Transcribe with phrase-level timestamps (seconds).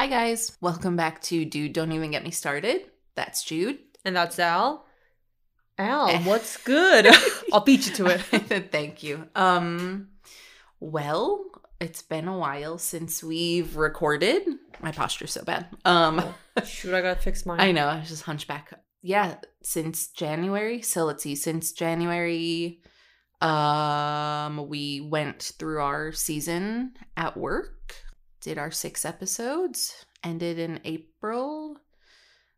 [0.00, 0.56] Hi, guys.
[0.62, 2.86] Welcome back to Dude Don't Even Get Me Started.
[3.16, 3.80] That's Jude.
[4.02, 4.86] And that's Al.
[5.76, 6.22] Al, Eh.
[6.24, 7.06] what's good?
[7.52, 8.20] I'll beat you to it.
[8.72, 9.28] Thank you.
[9.34, 10.08] Um,
[10.80, 11.44] well,
[11.82, 14.40] it's been a while since we've recorded.
[14.80, 15.66] My posture's so bad.
[15.84, 16.24] Um,
[16.64, 17.60] Shoot, I gotta fix mine.
[17.60, 18.72] I know, I was just hunchback.
[19.02, 20.80] Yeah, since January.
[20.80, 22.80] So let's see, since January,
[23.42, 27.94] um, we went through our season at work,
[28.40, 31.76] did our six episodes, ended in April,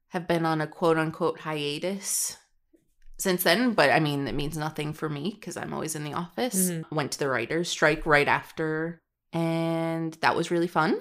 [0.08, 2.36] have been on a quote unquote hiatus
[3.18, 6.14] since then, but I mean, it means nothing for me because I'm always in the
[6.14, 6.70] office.
[6.70, 6.90] Mhm.
[6.90, 8.98] Went to the writer's strike right after,
[9.32, 11.00] and that was really fun.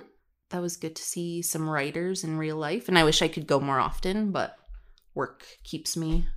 [0.49, 3.47] That was good to see some writers in real life, and I wish I could
[3.47, 4.55] go more often, but
[5.15, 6.27] work keeps me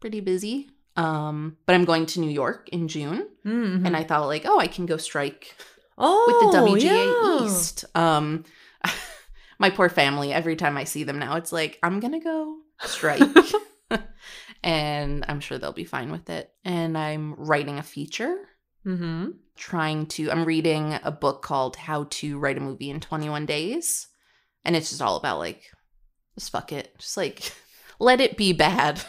[0.00, 0.68] pretty busy.
[0.96, 3.86] Um, but I'm going to New York in June, Mhm.
[3.86, 5.54] and I thought like, oh, I can go strike
[5.98, 7.46] oh, with the WGA yeah.
[7.46, 7.84] East.
[7.94, 8.44] Um,
[9.58, 10.32] my poor family.
[10.32, 13.22] Every time I see them now, it's like I'm gonna go strike,
[14.62, 16.50] and I'm sure they'll be fine with it.
[16.64, 18.36] And I'm writing a feature,
[18.86, 19.30] Mm-hmm.
[19.56, 20.30] trying to.
[20.30, 24.06] I'm reading a book called How to Write a Movie in 21 Days,
[24.64, 25.62] and it's just all about like,
[26.38, 27.52] just fuck it, just like
[27.98, 29.02] let it be bad.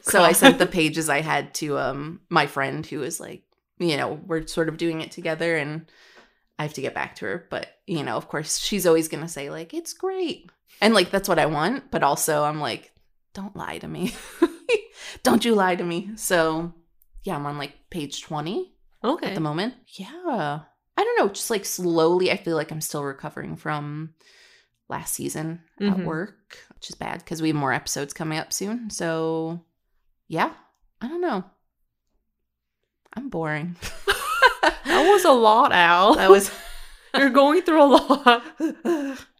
[0.00, 3.44] so I sent the pages I had to um my friend who was like,
[3.80, 5.90] you know, we're sort of doing it together and
[6.58, 9.22] I have to get back to her, but you know, of course, she's always going
[9.22, 10.50] to say like it's great.
[10.80, 12.92] And like that's what I want, but also I'm like
[13.32, 14.12] don't lie to me.
[15.22, 16.10] don't you lie to me.
[16.16, 16.74] So,
[17.24, 19.28] yeah, I'm on like page 20 Okay.
[19.28, 19.74] at the moment.
[19.94, 20.60] Yeah.
[20.96, 24.14] I don't know, just like slowly I feel like I'm still recovering from
[24.88, 26.04] last season at Mhm.
[26.04, 28.90] work, which is bad because we have more episodes coming up soon.
[28.90, 29.64] So,
[30.28, 30.52] yeah,
[31.00, 31.44] I don't know.
[33.14, 33.76] I'm boring.
[34.62, 36.14] that was a lot, Al.
[36.14, 36.50] that was
[37.16, 38.42] You're going through a lot.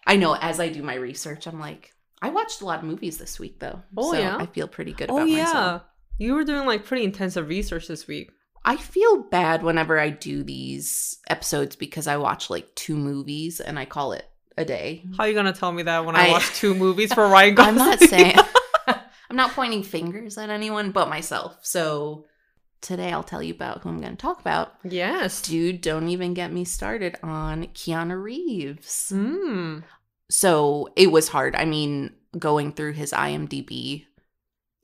[0.06, 3.18] I know as I do my research, I'm like, I watched a lot of movies
[3.18, 3.80] this week though.
[3.96, 4.36] Oh, so yeah?
[4.36, 5.82] I feel pretty good oh about yeah, myself.
[6.18, 8.32] you were doing like pretty intensive research this week.
[8.64, 13.78] I feel bad whenever I do these episodes because I watch like two movies and
[13.78, 14.26] I call it
[14.58, 15.04] a day.
[15.16, 17.58] How are you gonna tell me that when I, I- watched two movies for Ryan
[17.58, 18.36] I'm not saying
[18.86, 21.58] I'm not pointing fingers at anyone but myself.
[21.62, 22.26] So
[22.80, 24.74] today I'll tell you about who I'm going to talk about.
[24.84, 25.42] yes.
[25.42, 29.12] Dude, don't even get me started on Keanu Reeves.
[29.14, 29.82] Mm.
[30.30, 31.54] So it was hard.
[31.56, 34.06] I mean, going through his IMDb,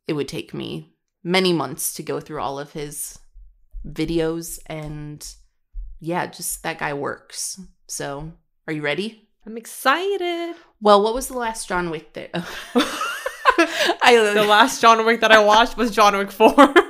[0.09, 0.93] it would take me
[1.23, 3.19] many months to go through all of his
[3.87, 4.59] videos.
[4.67, 5.27] And
[6.01, 7.61] yeah, just that guy works.
[7.89, 8.33] So
[8.67, 9.29] are you ready?
[9.47, 10.56] I'm excited.
[10.81, 12.31] Well, what was the last John Wick there?
[13.59, 16.53] I, The last John Wick that I watched was John Wick 4.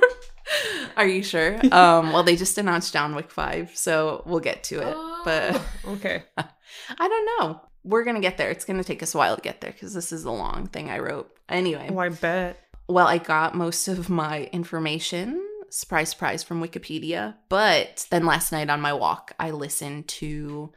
[0.97, 1.55] Are you sure?
[1.73, 4.97] Um, well, they just announced John Wick 5, so we'll get to it.
[5.23, 6.23] But okay.
[6.37, 7.61] I don't know.
[7.83, 8.49] We're going to get there.
[8.49, 10.67] It's going to take us a while to get there because this is a long
[10.67, 11.29] thing I wrote.
[11.47, 12.59] Anyway, Oh, I bet.
[12.89, 17.35] well, I got most of my information, surprise, surprise, from Wikipedia.
[17.47, 20.73] But then last night on my walk, I listened to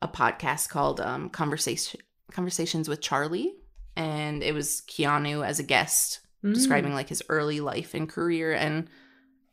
[0.00, 3.54] a podcast called um, Conversation Conversations with Charlie,
[3.96, 6.54] and it was Keanu as a guest Mm.
[6.54, 8.86] describing like his early life and career and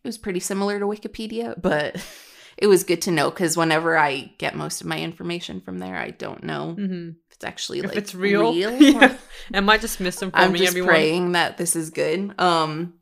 [0.06, 1.96] it was pretty similar to wikipedia but
[2.58, 5.98] it was good to know because whenever i get most of my information from there
[5.98, 7.10] i don't know Mm-hmm.
[7.28, 9.18] if it's actually If like it's real, or- yeah.
[9.54, 10.90] Am I just misinforming i'm just everyone?
[10.90, 12.94] praying that this is good um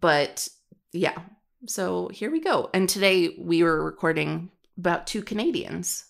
[0.00, 0.48] but
[0.92, 1.18] yeah
[1.66, 6.06] so here we go and today we were recording about two Canadians.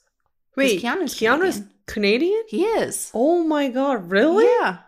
[0.57, 1.71] Wait, Keanu's Keanu's Canadian.
[1.87, 2.43] Canadian?
[2.49, 4.45] he is Oh my god, really?
[4.45, 4.79] yeah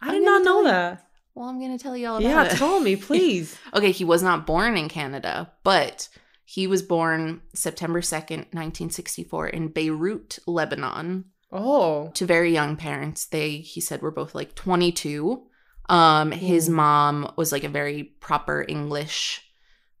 [0.00, 1.06] I I'm did not know that.
[1.34, 3.56] Well i'm gonna tell you all about Yeah, it tell me, please.
[3.74, 6.08] Okay, he was not born in Canada, but
[6.44, 11.24] he was born September 2nd, 1964 in Beirut, Lebanon.
[11.50, 12.10] oh.
[12.14, 13.26] To very young parents.
[13.26, 15.42] They he said were both like 22.
[15.88, 19.40] Um his mom was like a very proper English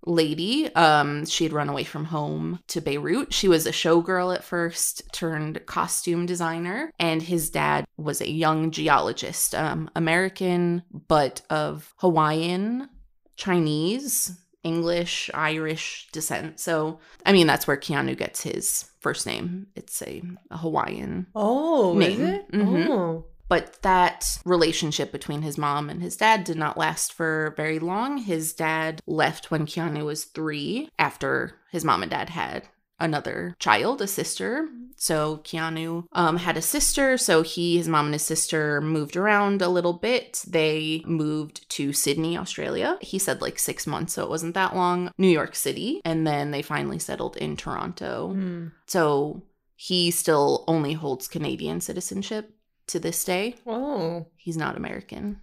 [0.04, 0.74] lady.
[0.74, 3.32] Um she had run away from home to Beirut.
[3.32, 8.70] She was a showgirl at first, turned costume designer, and his dad was a young
[8.70, 12.88] geologist, um American but of Hawaiian,
[13.36, 16.60] Chinese, English, Irish descent.
[16.60, 19.66] So, I mean, that's where Keanu gets his first name.
[19.74, 22.26] It's a, a Hawaiian Oh, is Name.
[22.26, 22.52] it?
[22.52, 22.88] Mhm.
[22.88, 23.24] Oh.
[23.52, 28.16] But that relationship between his mom and his dad did not last for very long.
[28.16, 34.00] His dad left when Keanu was three after his mom and dad had another child,
[34.00, 34.70] a sister.
[34.96, 37.18] So Keanu um, had a sister.
[37.18, 40.42] So he, his mom, and his sister moved around a little bit.
[40.48, 42.96] They moved to Sydney, Australia.
[43.02, 45.12] He said like six months, so it wasn't that long.
[45.18, 46.00] New York City.
[46.06, 48.32] And then they finally settled in Toronto.
[48.32, 48.68] Hmm.
[48.86, 49.42] So
[49.76, 52.54] he still only holds Canadian citizenship
[52.88, 53.56] to this day.
[53.66, 54.26] Oh.
[54.36, 55.40] He's not American,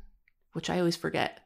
[0.54, 1.40] which I always forget.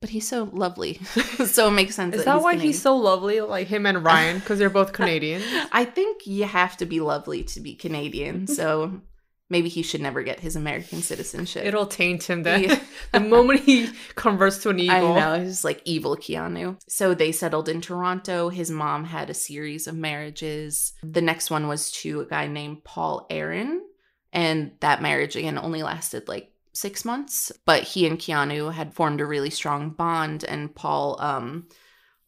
[0.00, 0.94] But he's so lovely.
[1.46, 2.14] so it makes sense.
[2.14, 2.72] Is that he's why Canadian.
[2.72, 5.42] he's so lovely, like him and Ryan, because they're both Canadian?
[5.72, 8.46] I think you have to be lovely to be Canadian.
[8.58, 9.00] So
[9.50, 11.64] maybe he should never get his American citizenship.
[11.64, 12.62] It'll taint him then.
[12.64, 12.80] Yeah.
[13.12, 15.14] the moment he converts to an I eagle.
[15.16, 16.76] know, he's like evil Keanu.
[16.88, 18.50] So they settled in Toronto.
[18.50, 20.92] His mom had a series of marriages.
[21.02, 23.82] The next one was to a guy named Paul Aaron.
[24.32, 27.50] And that marriage, again, only lasted like six months.
[27.64, 30.44] But he and Keanu had formed a really strong bond.
[30.44, 31.68] And Paul um,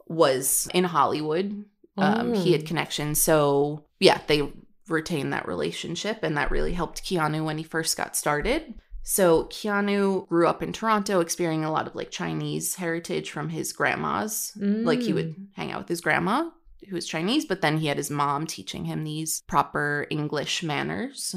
[0.06, 1.64] was in Hollywood.
[1.98, 2.66] Um, He had Oh.
[2.66, 3.20] connections.
[3.22, 4.50] So yeah, they
[4.88, 6.22] retained that relationship.
[6.22, 8.74] And that really helped Keanu when he first got started.
[9.02, 13.72] So Keanu grew up in Toronto, experiencing a lot of like Chinese heritage from his
[13.72, 14.52] grandmas.
[14.56, 15.14] Like he Mm.
[15.14, 16.50] would hang out with his grandma,
[16.88, 21.34] who was Chinese, but then he had his mom teaching him these proper English manners.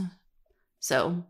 [0.84, 1.24] So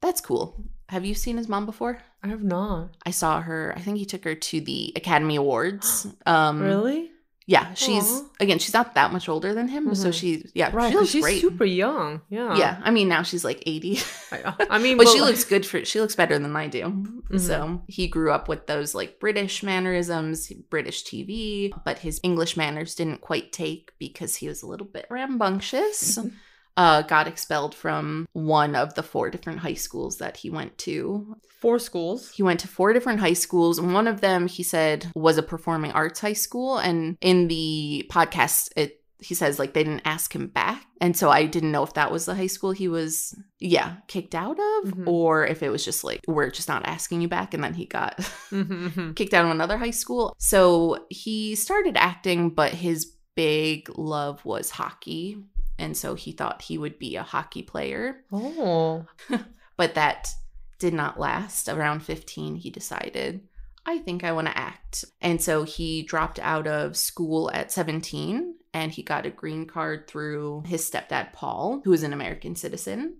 [0.00, 0.64] that's cool.
[0.88, 1.98] Have you seen his mom before?
[2.22, 2.90] I have not.
[3.04, 3.72] I saw her.
[3.76, 6.06] I think he took her to the Academy Awards.
[6.26, 7.10] Um, really?
[7.44, 8.22] Yeah, she's Aw.
[8.38, 8.60] again.
[8.60, 10.14] She's not that much older than him, so Mhm.
[10.14, 10.92] she yeah, Right.
[10.92, 11.40] she looks she's great.
[11.40, 12.20] super young.
[12.30, 12.54] Yeah.
[12.56, 13.98] yeah, I mean now she's like eighty.
[14.30, 16.82] I, I mean, but she like- looks good for she looks better than I do.
[16.84, 17.40] Mhm.
[17.40, 22.94] So he grew up with those like British mannerisms, British TV, but his English manners
[22.94, 26.18] didn't quite take because he was a little bit rambunctious.
[26.76, 31.36] uh, got expelled from one of the four different high schools that he went to.
[31.60, 32.30] four schools.
[32.32, 33.80] He went to four different high schools.
[33.80, 36.78] One of them, he said, was a performing arts high school.
[36.78, 40.84] And in the podcast, it he says like they didn't ask him back.
[41.00, 44.34] And so I didn't know if that was the high school he was, yeah, kicked
[44.34, 45.06] out of, Mhm.
[45.06, 47.54] or if it was just like, we're just not asking you back.
[47.54, 48.16] And then he got
[48.50, 49.12] Mm-hmm.
[49.12, 50.34] kicked out of another high school.
[50.40, 55.36] So he started acting, but his big love was hockey.
[55.78, 59.06] And so he thought he would be a hockey player Oh.
[59.76, 60.34] but that
[60.78, 61.68] did not last.
[61.68, 63.40] Around 15, he decided,
[63.84, 65.04] I think I want to act.
[65.20, 70.06] And so he dropped out of school at 17 and he got a green card
[70.06, 73.16] through his stepdad, Paul, who is an American citizen.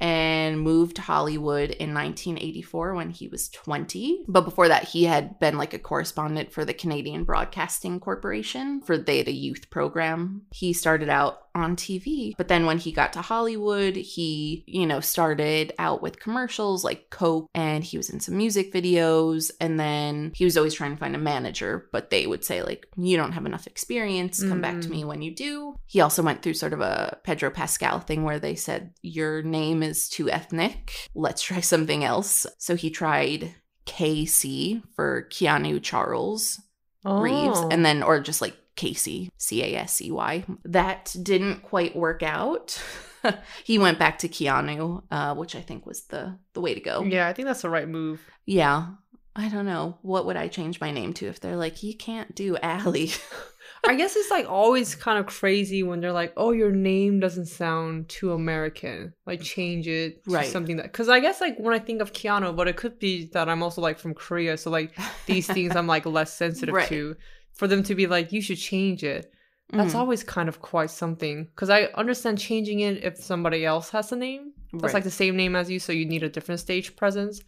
[0.00, 4.24] And moved to Hollywood in 1984 when he was 20.
[4.26, 8.98] But before that, he had been like a correspondent for the Canadian Broadcasting Corporation for
[8.98, 10.42] they had a youth program.
[10.50, 12.34] He started out on TV.
[12.36, 17.10] But then when he got to Hollywood, he, you know, started out with commercials like
[17.10, 19.50] Coke and he was in some music videos.
[19.60, 22.86] And then he was always trying to find a manager, but they would say, like,
[22.96, 24.42] you don't have enough experience.
[24.42, 24.90] Come back to Mm.
[24.90, 25.76] me when you do.
[25.86, 29.82] He also went through sort of a Pedro Pascal thing where they said, your name
[29.82, 30.92] is too ethnic.
[31.14, 32.46] Let's try something else.
[32.58, 33.54] So he tried
[33.86, 36.60] KC for Keanu Charles.
[37.04, 37.68] Reeves, Oh.
[37.68, 40.44] and then or just like Casey, C A S E Y.
[40.64, 42.82] That didn't quite work out.
[43.64, 47.02] he went back to Keanu, uh, which I think was the the way to go.
[47.04, 48.20] Yeah, I think that's the right move.
[48.46, 48.86] Yeah.
[49.34, 49.96] I don't know.
[50.02, 53.12] What would I change my name to if they're like, you can't do Allie?
[53.88, 57.46] I guess it's like always kind of crazy when they're like, "Oh, your name doesn't
[57.46, 59.12] sound too American.
[59.26, 60.46] Like change it to Right.
[60.46, 63.30] something that." Because I guess like when I think of Keanu, but it could be
[63.32, 64.92] that I'm also like from Korea, so like
[65.26, 66.88] these things I'm like less sensitive Right.
[66.88, 67.16] to.
[67.62, 69.32] For them to be like, "You should change it."
[69.70, 69.98] That's Mhm.
[70.00, 71.44] always kind of quite something.
[71.44, 74.94] Because I understand changing it if somebody else has a name that's Right.
[74.94, 77.40] like the same name as you, so you need a different stage presence.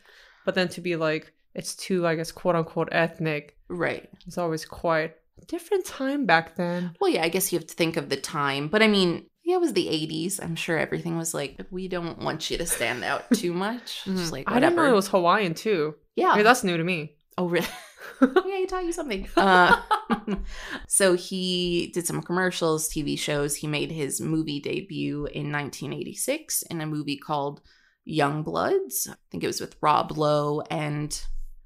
[0.44, 3.56] But then to be like, it's too, I guess, quote unquote ethnic.
[3.68, 4.08] right.
[4.26, 5.14] It's always quite
[5.48, 6.94] different time back then.
[7.00, 8.68] Well, yeah, I guess you have to think of the time.
[8.68, 10.38] But I mean, yeah, it was the 80s.
[10.40, 14.04] I'm sure everything was like, we don't want you to stand out too much.
[14.20, 14.70] Just like, I whatever.
[14.70, 15.96] didn't know it was Hawaiian too.
[16.14, 16.30] yeah.
[16.30, 17.16] I mean, that's new to me.
[17.36, 17.66] Oh, really?
[18.20, 19.28] yeah, he taught you something.
[19.36, 19.80] Uh,
[20.88, 23.56] so he did some commercials, TV shows.
[23.56, 27.60] He made his movie debut in 1986 in a movie called
[28.04, 29.08] Young Bloods.
[29.10, 31.20] I think it was with Rob Lowe and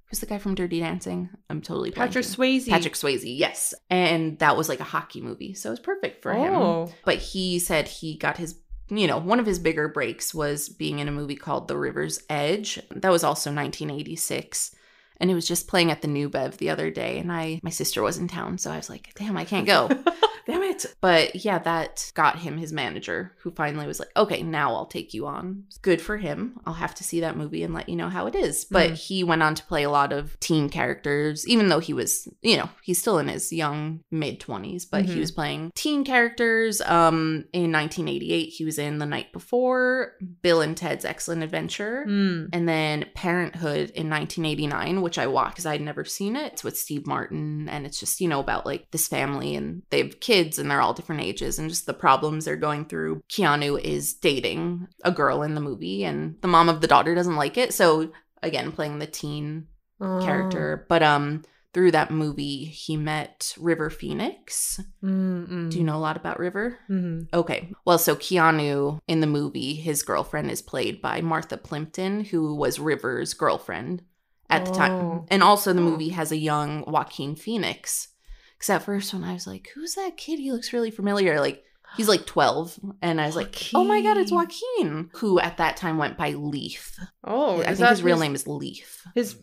[0.09, 1.31] who's the guy from Dirty Dancing?
[1.51, 2.63] I'm totally Patrick blanking.
[2.65, 2.69] Swayze.
[2.69, 3.75] Patrick Swayze, yes.
[3.91, 6.55] And that was like a hockey movie, so it was perfect for him.
[6.55, 6.93] Oh.
[7.05, 10.99] But he said he got his, you know, one of his bigger breaks was being
[10.99, 12.81] in a movie called The River's Edge.
[12.91, 14.75] That was also 1986.
[15.21, 17.19] And it was just playing at the New Bev the other day.
[17.19, 18.59] And I, my sister was in town.
[18.59, 19.89] So I was like, damn, I can't go.
[20.47, 20.95] damn it.
[21.01, 25.15] But yeah, that got him his manager who finally was like, okay, now I'll take
[25.15, 25.65] you on.
[25.83, 26.59] Good for him.
[26.67, 28.65] I'll have to see that movie and let you know how it is.
[28.65, 28.95] But Mhm.
[29.07, 32.57] he went on to play a lot of teen characters, even though he was, you
[32.57, 35.21] know, he's still in his young mid 20s, but he Mhm.
[35.21, 36.81] was playing teen characters.
[36.83, 42.05] Um, in 1988, he was in The Night Before, Bill and Ted's Excellent Adventure.
[42.09, 42.49] Mm.
[42.53, 46.53] And then Parenthood in 1989, which I watched because I'd never seen it.
[46.53, 49.99] It's with Steve Martin, and it's just, you know, about like this family and they
[50.03, 53.23] have kids and and they're all different ages and just the problems they're going through.
[53.31, 57.37] Keanu is dating a girl in the movie, and the mom of the daughter doesn't
[57.37, 57.73] like it.
[57.73, 59.69] So again, playing the teen
[60.01, 60.21] Oh.
[60.23, 61.43] character, but um.
[61.75, 64.81] Through that movie, he met River Phoenix.
[65.05, 65.71] Mm-mm.
[65.71, 66.79] Do you know a lot about River?
[66.89, 67.25] Mm-hmm.
[67.39, 67.71] Okay.
[67.85, 72.81] Well, so Keanu in the movie, his girlfriend is played by Martha Plimpton, who was
[72.81, 74.03] River's girlfriend
[74.49, 74.93] at the time.
[74.93, 75.27] Oh.
[75.31, 75.85] And also, the Oh.
[75.85, 78.09] movie has a young Joaquin Phoenix.
[78.59, 80.39] Because at first, when I was like, who's that kid?
[80.39, 81.41] He looks really familiar.
[81.41, 81.63] Like,
[81.97, 82.79] he's like 12.
[83.01, 86.31] And I was like, oh my God, it's Joaquin, who at that time went by
[86.31, 86.99] Leaf.
[87.25, 89.05] Oh, I think his real name is Leaf.
[89.15, 89.37] His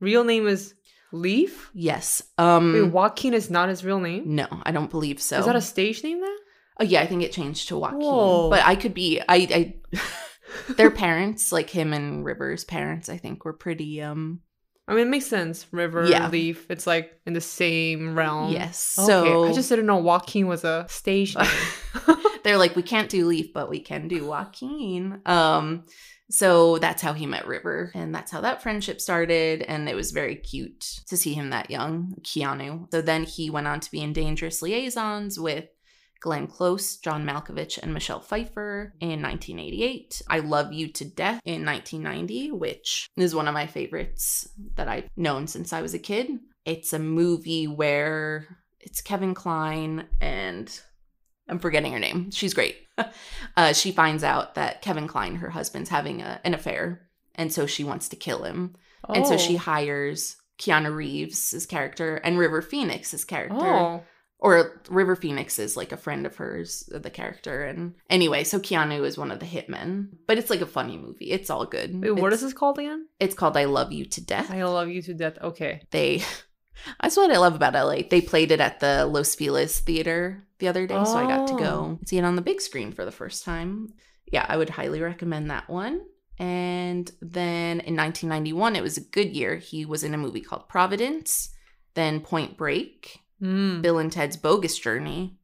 [0.00, 0.74] real name is
[1.12, 1.70] Leaf.
[1.74, 2.22] Yes.
[2.38, 4.34] Um, Wait, Joaquin is not his real name.
[4.34, 5.38] no, I don't believe so.
[5.38, 6.36] Is that a stage name then?
[6.78, 8.00] Oh yeah, I think it changed to Joaquin.
[8.00, 8.50] Whoa.
[8.50, 9.36] But I could be I
[9.92, 9.98] I
[10.74, 14.40] their parents, like him and River's parents, I think were pretty um
[14.90, 15.66] I mean, it makes sense.
[15.72, 16.28] River, Yeah.
[16.28, 16.66] Leaf.
[16.68, 18.52] It's like in the same realm.
[18.52, 18.96] yes.
[18.98, 21.46] Okay, So I just didn't know Joaquin was a stage name.
[22.44, 25.20] they're like we can't do Leaf, but we can do Joaquin.
[25.26, 25.84] Um
[26.32, 30.12] so that's how he met River and that's how that friendship started and it was
[30.12, 32.86] very cute to see him that young, Keanu.
[32.92, 35.66] So then he went on to be in Dangerous Liaisons with
[36.20, 40.22] Glenn Close, John Malkovich, and Michelle Pfeiffer in 1988.
[40.28, 45.08] I Love You to Death in 1990, which is one of my favorites that I've
[45.16, 46.28] known since I was a kid.
[46.64, 50.80] It's a movie where it's Kevin Kline and
[51.48, 52.30] I'm forgetting her name.
[52.30, 52.76] She's great.
[53.56, 57.66] uh, she finds out that Kevin Kline, her husband's having a, an affair, and so
[57.66, 58.76] she wants to kill him.
[59.08, 59.58] And so she Oh.
[59.60, 64.04] hires Keanu Reeves' as character and River Phoenix's character Oh.
[64.42, 67.62] Or River Phoenix is like a friend of hers, the character.
[67.64, 71.30] And anyway, so Keanu is one of the hitmen, but it's like a funny movie.
[71.30, 72.00] It's all good.
[72.02, 73.06] Wait, what it's, is this called again?
[73.20, 74.50] It's called I Love You to Death.
[74.50, 75.36] I love you to death.
[75.42, 75.82] Okay.
[75.90, 76.22] They,
[77.02, 78.02] that's what I love about LA.
[78.08, 81.54] They played it at the Los Feliz Theater the other day, so I got to
[81.54, 81.58] Oh.
[81.58, 83.92] go see it on the big screen for the first time.
[84.32, 86.00] Yeah, I would highly recommend that one.
[86.38, 89.56] And then in 1991, it was a good year.
[89.56, 91.50] He was in a movie called Providence,
[91.94, 93.82] then Point Break, Mm.
[93.82, 95.38] Bill and Ted's Bogus Journey,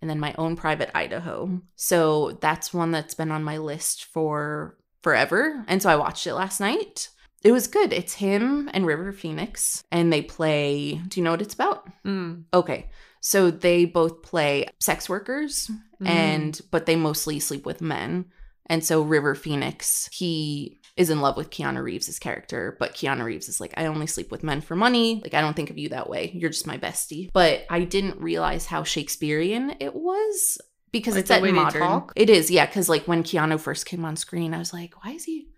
[0.00, 1.60] and then My Own Private Idaho.
[1.76, 5.64] So that's one that's been on my list for forever.
[5.68, 7.10] And so I watched it last night.
[7.42, 7.92] It was good.
[7.92, 10.94] It's him and River Phoenix, and they play.
[11.08, 11.86] Do you know what it's about?
[12.04, 12.44] Mm.
[12.54, 12.88] Okay.
[13.20, 15.70] So they both play sex workers,
[16.02, 16.08] Mm.
[16.08, 18.26] and but they mostly sleep with men.
[18.66, 23.48] And so River Phoenix, he is in love with Keanu Reeves' character, but Keanu Reeves
[23.48, 25.20] is like, I only sleep with men for money.
[25.22, 26.30] Like, I don't think of you that way.
[26.34, 27.30] You're just my bestie.
[27.32, 30.58] But I didn't realize how Shakespearean it was
[30.92, 32.04] because Like it's the set way in they modern.
[32.14, 32.66] It is, yeah.
[32.66, 35.48] Because like when Keanu first came on screen, I was like, why is he?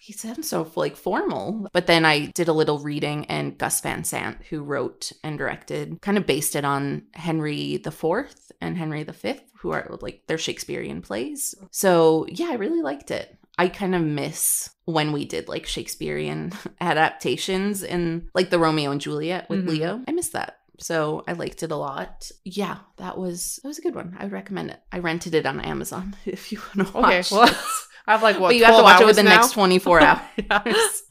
[0.00, 1.68] He sounds so like formal.
[1.72, 6.00] But then I did a little reading, and Gus Van Sant, who wrote and directed,
[6.00, 10.22] kind of based it on Henry the Fourth and Henry the Fifth, who are like
[10.26, 11.54] their Shakespearean plays.
[11.70, 13.36] So yeah, I really liked it.
[13.60, 19.00] I kind of miss when we did like Shakespearean adaptations in like the Romeo and
[19.00, 19.68] Juliet with Mhm.
[19.68, 20.00] Leo.
[20.08, 20.56] I miss that.
[20.78, 22.30] So I liked it a lot.
[22.44, 24.16] Yeah, that was that was a good one.
[24.18, 24.80] I would recommend it.
[24.90, 27.32] I rented it on Amazon if you want to watch.
[27.32, 27.36] Okay.
[27.36, 27.56] Well, it.
[28.06, 28.48] I have like what?
[28.48, 29.40] but you have to watch it within the now?
[29.42, 30.00] next 24
[30.50, 31.02] hours.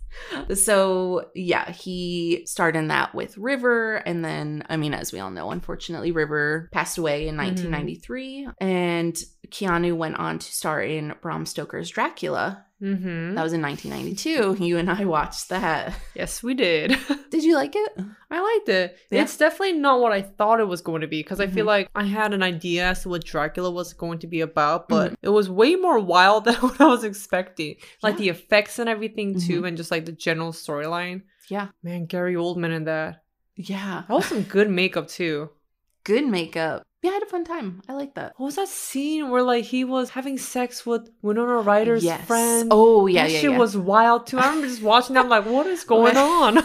[0.54, 5.32] So yeah, he starred in that with River, and then I mean, as we all
[5.32, 7.72] know, unfortunately, River passed away in mm-hmm.
[7.72, 9.18] 1993, and
[9.50, 12.66] Keanu went on to star in Bram Stoker's Dracula.
[12.82, 13.36] Mm-hmm.
[13.36, 14.64] That was in 1992.
[14.64, 15.94] You and I watched that.
[16.16, 16.98] Yes, we did.
[17.30, 17.92] Did you like it?
[18.32, 18.98] I liked it.
[19.12, 19.24] Yeah.
[19.24, 21.68] It's definitely not what I thought it was going to be because I feel Mhm.
[21.68, 25.12] like I had an idea as to what Dracula was going to be about, but
[25.12, 25.16] Mhm.
[25.22, 27.76] it was way more wild than what I was expecting.
[28.02, 28.20] Like Yeah.
[28.20, 29.68] the effects and everything too, Mhm.
[29.68, 31.24] and just like the general storyline.
[31.50, 31.68] Yeah.
[31.84, 33.24] Man, Gary Oldman in that.
[33.56, 34.04] Yeah.
[34.08, 35.50] That was some good makeup too.
[36.06, 36.84] Good makeup.
[37.02, 37.82] Yeah, I had a fun time.
[37.88, 38.34] I like that.
[38.38, 42.26] What was that scene where like he was having sex with Winona Ryder's yes.
[42.28, 42.68] friend?
[42.72, 43.58] Oh, yeah, that yeah, shit yeah.
[43.58, 44.38] was wild too.
[44.38, 45.24] I remember just watching that.
[45.24, 46.60] I'm like, what is going on?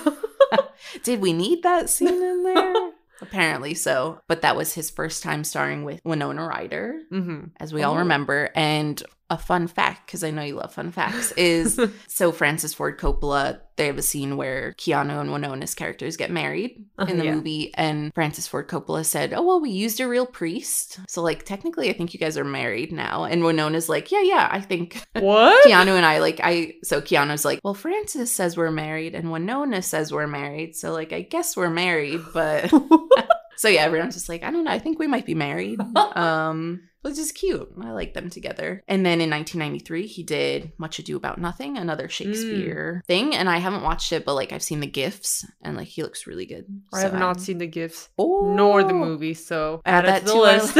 [1.04, 2.90] Did we need that scene in there?
[3.20, 4.20] Apparently so.
[4.26, 7.44] But that was his first time starring with Winona Ryder, mm-hmm.
[7.60, 7.98] as we all Oh.
[7.98, 8.50] remember.
[8.56, 9.00] And
[9.30, 13.60] a fun fact, because I know you love fun facts, is so Francis Ford Coppola,
[13.76, 17.34] they have a scene where Keanu and Winona's characters get married Uh, in the yeah.
[17.34, 17.72] movie.
[17.74, 21.00] And Francis Ford Coppola said, Oh, well, we used a real priest.
[21.08, 23.24] So, like, technically, I think you guys are married now.
[23.24, 25.66] And Winona's like, Yeah, yeah, I think what?
[25.66, 29.80] Keanu and I like I so Keanu's like, well, Francis says we're married and Winona
[29.82, 32.70] says we're married, so like I guess we're married, but
[33.56, 35.80] so yeah, everyone's just like, I don't know, I think we might be married.
[35.96, 37.70] Um, which is cute.
[37.82, 38.82] I like them together.
[38.88, 43.06] And then in 1993, he did Much Ado About Nothing, another Shakespeare mm.
[43.06, 43.34] thing.
[43.34, 46.26] And I haven't watched it, but like I've seen the gifs, and like he looks
[46.26, 46.64] really good.
[46.94, 48.54] I So have not I'm- seen the gifts Oh.
[48.56, 50.78] nor the oh, movie, so Add add that to the list.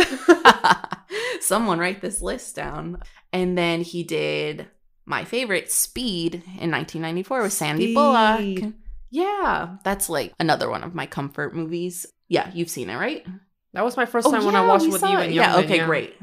[1.42, 3.02] Someone write this list down.
[3.30, 4.66] And then he did
[5.04, 8.72] my favorite, Speed, in 1994 with Sandy Bullock.
[9.10, 12.06] Yeah, that's like another one of my comfort movies.
[12.28, 13.26] Yeah, you've seen it, right?
[13.74, 15.26] That was my first oh, time when I Oh, watched with you it.
[15.26, 16.14] and Yeah, okay, great.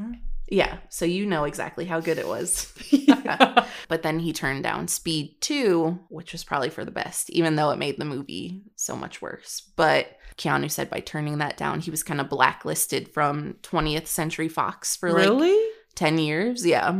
[0.50, 2.74] Yeah, so you know exactly how good it was.
[2.89, 3.65] Yeah.
[3.88, 7.72] But then he turned down Speed 2, which was probably for the best, even though
[7.72, 9.62] it made the movie so much worse.
[9.75, 14.48] But Keanu said by turning that down, he was kind of blacklisted from 20th Century
[14.48, 15.58] Fox for like really?
[15.96, 16.65] 10 years.
[16.65, 16.93] Yeah.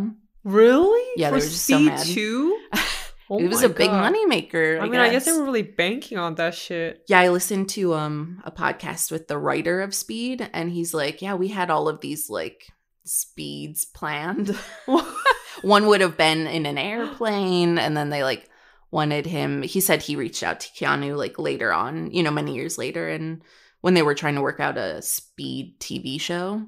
[0.44, 1.14] Really?
[1.16, 2.06] Yeah, For they were just so mad.
[2.06, 2.60] 2?
[3.34, 4.14] Oh it was a big God.
[4.14, 4.78] moneymaker.
[4.78, 7.06] I I, mean, I guess they were really banking on that shit.
[7.08, 11.22] Yeah, I listened to um a podcast with the writer of Speed, and he's like,
[11.22, 12.68] "Yeah, we had all of these like
[13.06, 14.50] speeds planned.
[15.62, 18.50] One would have been in an airplane, and then they like
[18.92, 19.62] wanted him.
[19.62, 23.08] He said he reached out to Keanu like later on, you know, many years later,
[23.08, 23.42] and
[23.80, 26.68] when they were trying to work out a Speed TV show,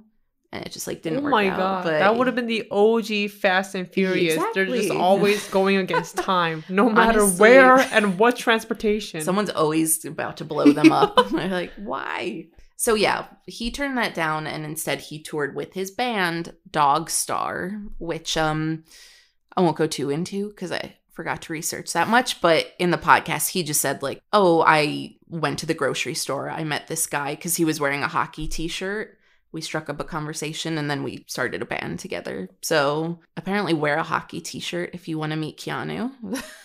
[0.53, 1.57] and it just like didn't oh work my out.
[1.57, 4.41] god, but that would have been the OG Fast and Furious.
[4.53, 7.39] They're just always going against time, no matter Honestly.
[7.41, 9.21] where and what transportation.
[9.21, 11.15] Someone's always about to blow them up.
[11.31, 12.45] They're like, why?
[12.75, 18.37] So yeah, he turned that down and instead he toured with his band Dogstar, which
[18.37, 18.83] um
[19.57, 22.41] I won't go too into because I forgot to research that much.
[22.41, 26.47] But in the podcast, he just said like, "Oh, I went to the grocery store.
[26.49, 29.17] I met this guy because he was wearing a hockey T-shirt."
[29.53, 32.49] We struck up a conversation and then we started a band together.
[32.61, 36.11] So apparently, wear a hockey T-shirt if you want to meet Keanu.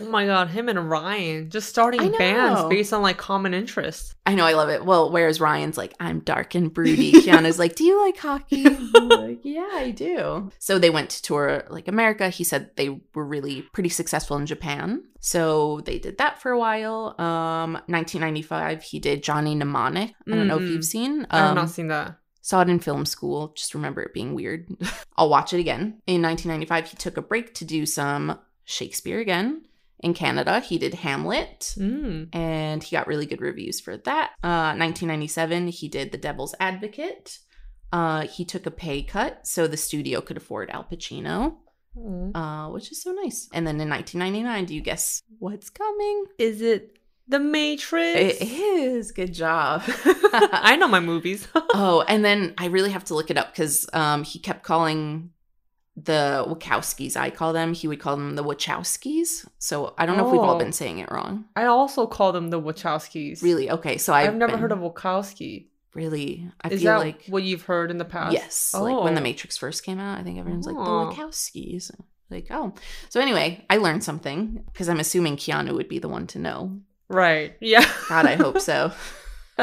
[0.01, 4.15] oh my god, him and Ryan just starting bands based on like common interests.
[4.27, 4.85] I know, I love it.
[4.85, 7.13] Well, whereas Ryan's like, I'm dark and broody.
[7.23, 8.65] Keanu's like, Do you like hockey?
[9.19, 10.51] Like, yeah, I do.
[10.59, 12.29] So they went to tour like America.
[12.31, 15.03] He said they were really pretty successful in Japan.
[15.21, 17.15] So they did that for a while.
[17.21, 20.15] Um, 1995, he did Johnny Mnemonic.
[20.27, 21.27] I don't know if you've seen.
[21.31, 22.19] I have Um, not seen that.
[22.49, 23.53] Saw it in film school.
[23.55, 24.69] Just remember it being weird.
[25.19, 26.01] I'll watch it again.
[26.07, 29.67] In 1995, he took a break to do some Shakespeare again.
[30.01, 32.35] In Canada, he did Hamlet Mm.
[32.35, 34.31] and he got really good reviews for that.
[34.43, 37.39] Uh, 1997, he did The Devil's Advocate.
[37.93, 41.57] Uh, he took a pay cut so the studio could afford Al Pacino,
[41.99, 42.31] Oh.
[42.35, 43.49] uh, which is so nice.
[43.53, 46.25] And then in 1999, do you guess what's coming?
[46.39, 46.98] Is it
[47.29, 48.41] The Matrix?
[48.41, 49.13] It is.
[49.13, 49.83] Good job.
[50.33, 51.47] I know my movies.
[51.55, 55.31] oh, and then I really have to look it up because um, he kept calling
[55.97, 59.47] the Wachowskis, I call them, he would call them the Wachowskis.
[59.59, 60.59] So I don't know if we've all Oh.
[60.59, 61.47] been saying it wrong.
[61.57, 63.43] I also call them the Wachowskis.
[63.43, 63.69] Really?
[63.71, 63.99] Okay.
[63.99, 65.67] So I've, I've, never been- heard of Wachowski.
[65.95, 66.49] Really?
[66.63, 67.25] I Is feel that like.
[67.27, 68.33] what you've heard in the past?
[68.33, 69.25] Yes, like when The Oh.
[69.25, 71.13] Matrix first came out, I think everyone's like the Oh.
[71.13, 71.91] Wachowskis.
[72.31, 72.75] Like, oh,
[73.09, 76.79] so anyway, I learned something because I'm assuming Keanu would be the one to know.
[77.09, 77.57] Right.
[77.61, 77.89] Yeah.
[78.09, 78.93] God, I hope so.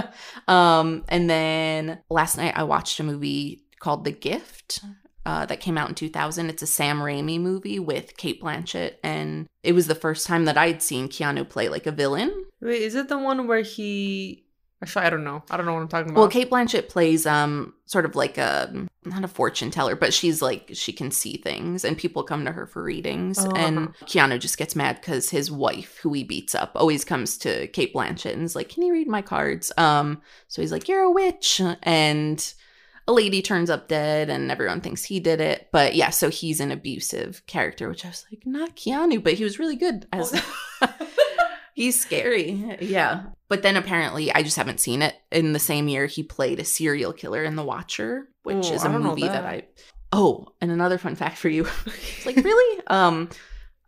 [0.48, 4.82] um, and then last night I watched a movie called The Gift.
[5.28, 6.52] Uh, that came out in 2000.
[6.52, 10.56] It's a Sam Raimi movie with Cate Blanchett, and it was the first time that
[10.56, 12.46] I'd seen Keanu play like a villain.
[12.62, 14.45] Wait, is it the one where he?
[14.86, 15.42] Actually, I don't know.
[15.50, 16.20] I don't know what I'm talking about.
[16.20, 20.44] Well, Cate Blanchett plays um sort of like a not a fortune teller, but she's
[20.44, 23.44] like she can see things and people come to her for readings.
[23.44, 24.06] Oh, and uh-huh.
[24.06, 27.96] Keanu just gets mad because his wife, who he beats up, always comes to Cate
[27.96, 31.12] Blanchett and is like, "Can you read my cards?" Um, so he's like, "You're a
[31.12, 32.54] witch," and
[33.08, 35.70] a lady turns up dead, and everyone thinks he did it.
[35.72, 39.44] But yeah, so he's an abusive character, which I was like, not Keanu, but he
[39.44, 40.32] was really good as.
[41.76, 42.78] He's scary.
[42.80, 43.24] Yeah.
[43.50, 45.14] But then apparently, I just haven't seen it.
[45.32, 48.84] In the same year, he played a serial killer in The Watcher, which Oh, is
[48.84, 49.44] a movie that.
[49.44, 49.46] that.
[49.46, 49.64] I.
[50.14, 51.68] Oh, and another fun fact for you.
[52.26, 52.82] Like, really?
[52.88, 53.30] Um,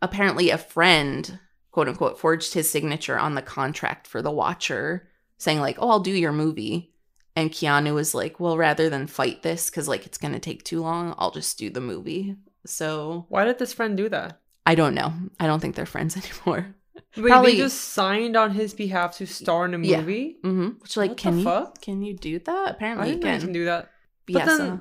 [0.02, 1.40] apparently, a friend,
[1.72, 6.00] quote unquote, forged his signature on the contract for The Watcher, saying, like, oh, I'll
[6.00, 6.92] do your movie.
[7.34, 10.62] And Keanu was like, well, rather than fight this, because, like, it's going to take
[10.62, 12.36] too long, I'll just do the movie.
[12.66, 14.40] So Why did this friend do that?
[14.66, 15.12] I don't know.
[15.40, 16.74] I don't think they're friends anymore.
[17.16, 20.00] Wait, Probably- they just signed on his behalf to star in a Yeah.
[20.00, 20.36] movie.
[20.42, 21.80] hmm Which, like, What the can you fuck?
[21.80, 22.70] can you do that?
[22.72, 23.40] Apparently, didn't you can.
[23.40, 23.90] can do that.
[24.26, 24.80] But yeah, then so-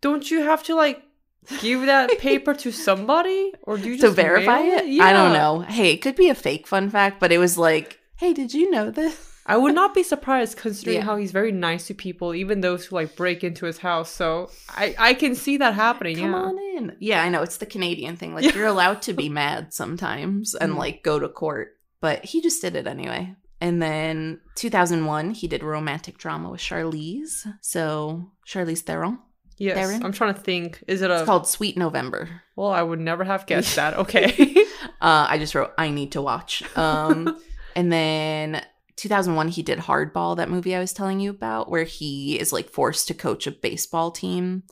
[0.00, 1.02] Don't you have to like
[1.60, 5.00] give that paper to somebody, or do you to verify mail it?
[5.00, 5.60] I don't know.
[5.60, 8.70] Hey, it could be a fake fun fact, but it was like, hey, did you
[8.70, 9.30] know this?
[9.46, 11.04] I would not be surprised considering Yeah.
[11.04, 14.10] how he's very nice to people, even those who like break into his house.
[14.10, 16.16] So I I can see that happening.
[16.16, 16.36] Come yeah.
[16.38, 16.96] on in.
[17.00, 18.34] Yeah, I know it's the Canadian thing.
[18.34, 18.54] Like Yeah.
[18.54, 20.78] you're allowed to be mad sometimes and Mm.
[20.78, 23.34] like go to court, but he just did it anyway.
[23.60, 27.46] And then 2001, he did a romantic drama with Charlize.
[27.60, 29.18] So Charlize Theron.
[29.56, 29.76] Yes.
[29.78, 30.04] Darren?
[30.04, 30.82] I'm trying to think.
[30.88, 32.42] Is it a It's called Sweet November.
[32.56, 33.94] Well, I would never have guessed that.
[33.98, 34.56] Okay.
[35.00, 36.62] Uh, I just wrote I need to watch.
[36.78, 37.38] Um,
[37.76, 38.62] and then
[38.96, 42.70] 2001 he did Hardball, that movie I was telling you about, where he is like
[42.70, 44.62] forced to coach a baseball team,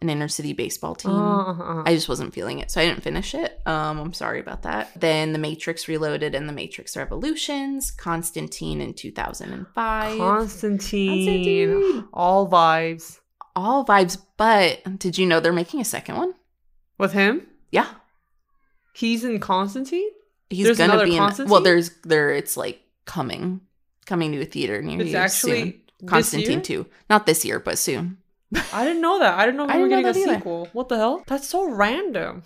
[0.00, 1.10] an inner city baseball team.
[1.12, 1.82] Uh-huh.
[1.84, 3.60] I just wasn't feeling it, so I didn't finish it.
[3.66, 4.90] Um, I'm sorry about that.
[4.98, 10.18] Then The Matrix Reloaded and The Matrix Revolutions, Constantine in 2005.
[10.18, 11.68] Constantine.
[11.68, 12.08] Constantine.
[12.12, 13.18] All vibes.
[13.56, 16.34] All vibes, but did you know they're making a second one?
[16.96, 17.46] With him?
[17.72, 17.88] Yeah,
[18.94, 20.10] He's in Constantine?
[20.50, 21.18] he's There's gonna be in.
[21.18, 21.52] Constantine?
[21.52, 22.30] Well, there's there.
[22.30, 23.62] It's like coming,
[24.06, 25.62] coming to a theater near It's you actually
[25.98, 26.08] soon.
[26.08, 28.18] Constantine two, not this year, but soon.
[28.72, 29.36] I didn't know that.
[29.36, 30.34] I didn't know we I were getting a either.
[30.36, 30.68] sequel.
[30.72, 31.24] What the hell?
[31.26, 32.44] That's so random.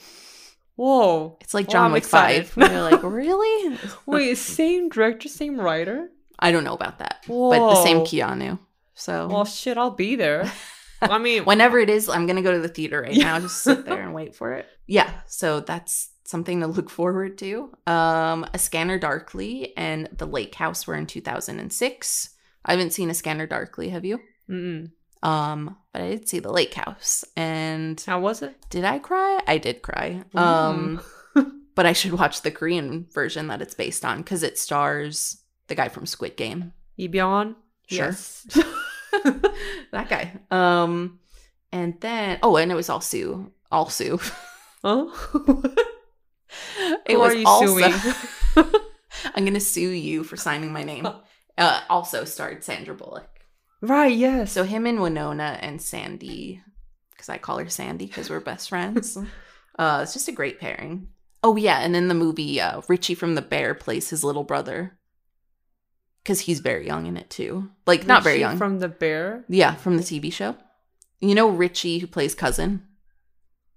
[0.77, 1.37] Whoa.
[1.43, 2.47] It's like Well, John I'm Wick excited.
[2.47, 2.73] Five.
[2.73, 3.79] You're like, really?
[4.07, 6.09] Wait, same director, same writer?
[6.39, 8.05] I don't know about that, but the same Whoa.
[8.07, 8.59] Keanu.
[8.95, 10.51] So Well, shit, I'll be there.
[11.03, 13.39] I mean, whenever it is, I'm gonna go to the theater right now.
[13.41, 14.67] Just sit there and wait for it.
[14.87, 17.73] Yeah, so that's something to look forward to.
[17.87, 22.31] Um, A Scanner Darkly and The Lake House were in 2006.
[22.65, 23.89] I haven't seen A Scanner Darkly.
[23.91, 24.21] Have you?
[24.49, 24.91] mm-mm.
[25.23, 28.57] Um, but I did see The Lake House, and how was it?
[28.71, 29.41] did I cry?
[29.47, 30.25] I did cry.
[30.35, 31.01] Um,
[31.77, 35.77] but I should watch the Korean version that it's based on because it stars the
[35.77, 36.73] guy from Squid Game.
[36.99, 37.55] Ibyon?
[37.87, 38.07] Sure.
[38.07, 38.47] Yes.
[39.93, 40.33] that guy.
[40.51, 41.21] Um,
[41.71, 44.19] and then oh, and it was all Sue, all Sue.
[44.85, 45.63] Oh.
[47.07, 47.79] it Who was are you also.
[47.79, 47.95] suing?
[49.35, 51.07] I'm gonna sue you for signing my name.
[51.59, 53.29] Uh, also starred Sandra Bullock.
[53.81, 54.53] right, yes.
[54.53, 56.63] So him and Winona and Sandy,
[57.11, 59.17] because I call her Sandy because we're best friends.
[59.79, 61.09] uh, it's just a great pairing.
[61.45, 64.97] Oh yeah, and in the movie, uh, Richie from The Bear plays his little brother
[66.23, 67.71] because he's very young in it too.
[67.87, 68.57] Like not very young.
[68.57, 69.45] From the bear?
[69.49, 70.57] yeah, from the TV show.
[71.21, 72.87] You know Richie who plays cousin.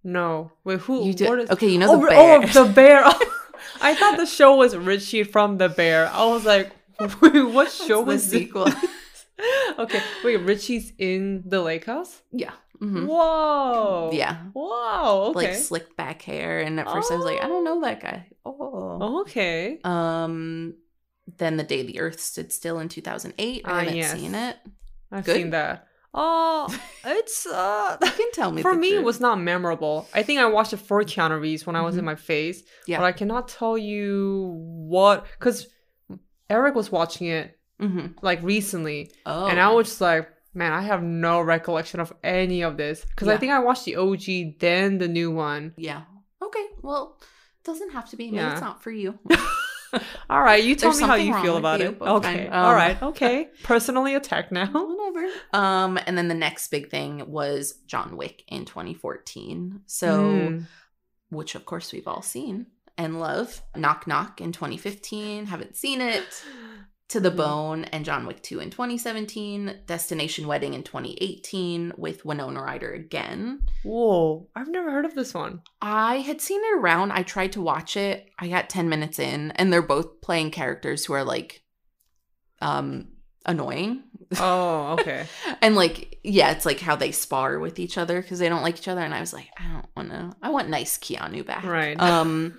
[0.05, 0.51] No.
[0.63, 1.03] Wait, who?
[1.05, 2.41] You do- what is- okay, you know oh, the bear.
[2.43, 3.03] oh, the bear.
[3.81, 6.07] I thought the show was Richie from the bear.
[6.07, 6.71] I was like,
[7.21, 8.67] wait, what show was the sequel.
[9.79, 12.21] okay, wait, Richie's in the lake house?
[12.31, 12.51] yeah.
[12.81, 13.07] Mhm.
[13.07, 14.09] Whoa.
[14.13, 14.35] Yeah.
[14.53, 15.31] Whoa.
[15.31, 15.47] Okay.
[15.47, 18.27] Like slick back hair, and at first I was like, I don't know that guy.
[18.45, 19.21] Oh.
[19.21, 19.79] okay.
[19.85, 20.75] Um,
[21.37, 23.61] then the day the Earth stood still in 2008.
[23.65, 24.11] I Ah, haven't yes.
[24.11, 24.57] seen it.
[25.09, 25.35] I've Good?
[25.37, 25.87] seen that.
[26.17, 26.67] Oh,
[27.05, 28.61] it's uh You can tell me.
[28.61, 30.07] for the me it was not memorable.
[30.13, 32.05] I think I watched it for Keanu Reeves when I was in Mhm.
[32.05, 32.63] my phase.
[32.87, 32.99] Yeah.
[32.99, 34.55] But I cannot tell you
[34.87, 35.67] what because
[36.49, 38.15] Eric was watching it Mhm.
[38.21, 39.11] like recently.
[39.25, 43.03] Oh, And I was just like, man, I have no recollection of any of this.
[43.03, 45.73] Because I think I watched the OG, then the new one.
[45.77, 46.03] yeah.
[46.41, 46.65] Okay.
[46.81, 48.25] Well, it doesn't have to be.
[48.25, 48.53] Maybe Yeah.
[48.53, 49.19] it's not for you.
[50.29, 52.01] All right, you tell There's me how you feel about you, it.
[52.01, 52.45] Okay.
[52.45, 52.53] fine.
[52.53, 53.01] All Um, right.
[53.01, 53.49] Okay.
[53.63, 54.67] Personally attacked now.
[54.73, 55.27] Whatever.
[55.53, 59.81] Um, and then the next big thing was John Wick in 2014.
[59.85, 60.65] So, Mm.
[61.29, 63.61] which of course we've all seen and love.
[63.75, 65.45] Knock Knock in 2015.
[65.47, 66.23] Haven't seen it.
[67.09, 67.37] To the Mhm.
[67.37, 73.61] Bone and John Wick 2 in 2017, Destination Wedding in 2018 with Winona Ryder again.
[73.83, 74.47] Whoa.
[74.55, 75.61] I've never heard of this one.
[75.81, 77.11] I had seen it around.
[77.11, 78.27] I tried to watch it.
[78.39, 81.61] I got 10 minutes in and they're both playing characters who are like
[82.59, 83.09] um
[83.45, 84.03] annoying.
[84.39, 85.27] Oh, okay.
[85.61, 88.79] and like yeah, it's like how they spar with each other cuz they don't like
[88.79, 91.63] each other and I was like I don't want to I want nice Keanu back.
[91.63, 91.99] Right.
[92.01, 92.57] Um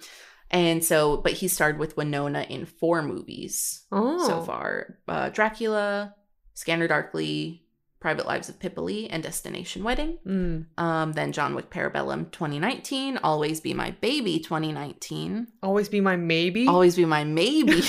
[0.50, 4.26] and so but he starred with Winona in four movies oh.
[4.26, 6.14] so far uh, Dracula,
[6.54, 7.64] Scanner Darkly,
[8.00, 10.18] Private Lives of Pippa Lee, and Destination Wedding.
[10.26, 10.66] Mm.
[10.78, 16.68] Um, then John Wick Parabellum 2019, Always Be My Baby 2019, Always be my maybe.
[16.68, 17.82] Always Be My Maybe.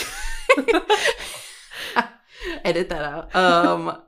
[2.64, 3.36] Edit that out.
[3.36, 4.02] Um,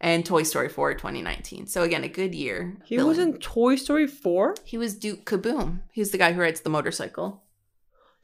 [0.00, 1.66] and Toy Story 4 2019.
[1.66, 2.78] So again, a good year.
[2.84, 4.56] he was in Toy Story 4?
[4.64, 5.82] He was Duke Kaboom.
[5.92, 7.43] He's the guy who rides the motorcycle.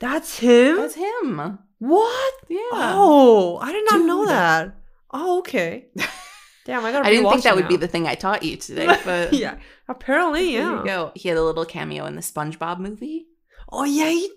[0.01, 0.77] That's him?
[0.77, 1.59] That's him.
[1.79, 2.35] what?
[2.49, 2.59] Yeah.
[2.73, 4.75] Oh, I did not know that.
[5.13, 5.87] Oh, okay.
[6.65, 8.57] Damn, I gotta I didn't think that it would be the thing I taught you
[8.57, 9.59] today, but yeah,
[9.89, 10.79] apparently, There yeah.
[10.79, 11.13] you go.
[11.15, 13.27] He had a little cameo in the SpongeBob movie.
[13.73, 14.31] Oh, yeah, he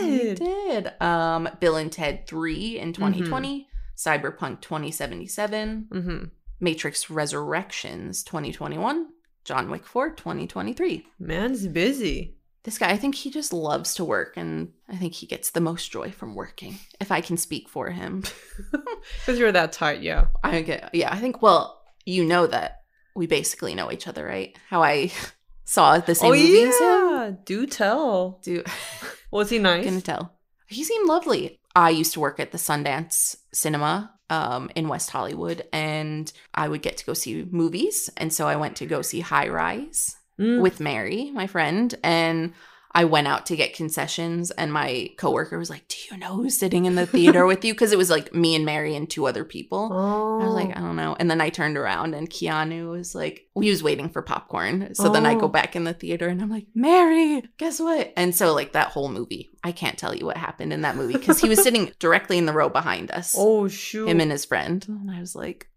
[0.00, 0.38] did.
[0.38, 1.02] He did.
[1.02, 6.24] Um, Bill and Ted 3 in 2020, Cyberpunk 2077, Mm-hmm.
[6.60, 9.06] Matrix Resurrections 2021,
[9.44, 11.06] John Wick 4 2023.
[11.20, 12.37] Man's busy.
[12.68, 15.60] This guy, I think he just loves to work, and I think he gets the
[15.62, 16.78] most joy from working.
[17.00, 18.24] If I can speak for him,
[19.20, 20.26] Because you're that tight, yeah.
[20.44, 20.90] I get.
[20.94, 21.40] Yeah, I think.
[21.40, 22.82] Well, you know that
[23.16, 24.54] we basically know each other, right?
[24.68, 25.10] How I
[25.64, 26.84] saw the same oh, movie as him.
[26.84, 27.30] yeah.
[27.46, 28.38] Do tell.
[28.42, 28.62] Do
[29.30, 29.86] Was he nice?
[29.86, 30.34] gonna tell.
[30.66, 31.60] He seemed lovely.
[31.74, 36.82] I used to work at the Sundance Cinema um, in West Hollywood, and I would
[36.82, 38.10] get to go see movies.
[38.18, 40.60] And so I went to go see High Rise Mm.
[40.60, 42.52] with Mary, my friend, and
[42.92, 46.56] I went out to get concessions, and my coworker was like, "Do you know who's
[46.56, 49.26] sitting in the theater with you?" Because it was like me and Mary and two
[49.26, 49.90] other people.
[49.92, 50.40] oh.
[50.40, 51.14] I was like, I don't know.
[51.18, 54.94] And then I turned around and Keanu was like, he was waiting for popcorn.
[54.94, 55.48] So then I go Oh.
[55.48, 58.12] back in the theater and I'm like, Mary, guess what?
[58.16, 61.14] And so, like, that whole movie, I can't tell you what happened in that movie
[61.14, 64.08] because he was sitting directly in the row behind us, oh shoot.
[64.08, 64.84] him and his friend.
[64.88, 65.68] And I was like,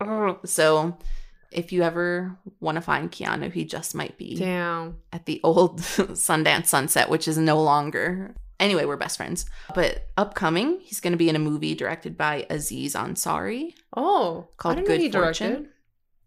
[0.00, 0.38] Ugh.
[0.44, 0.98] so
[1.50, 4.96] if you ever want to find Keanu, he just might be Damn.
[5.12, 8.34] at the old Sundance Sunset, which is no longer.
[8.60, 9.46] Anyway, we're best friends.
[9.74, 13.74] But upcoming, he's going to be in a movie directed by Aziz Ansari.
[13.96, 15.48] Oh, Called Good he directed.
[15.48, 15.68] Fortune.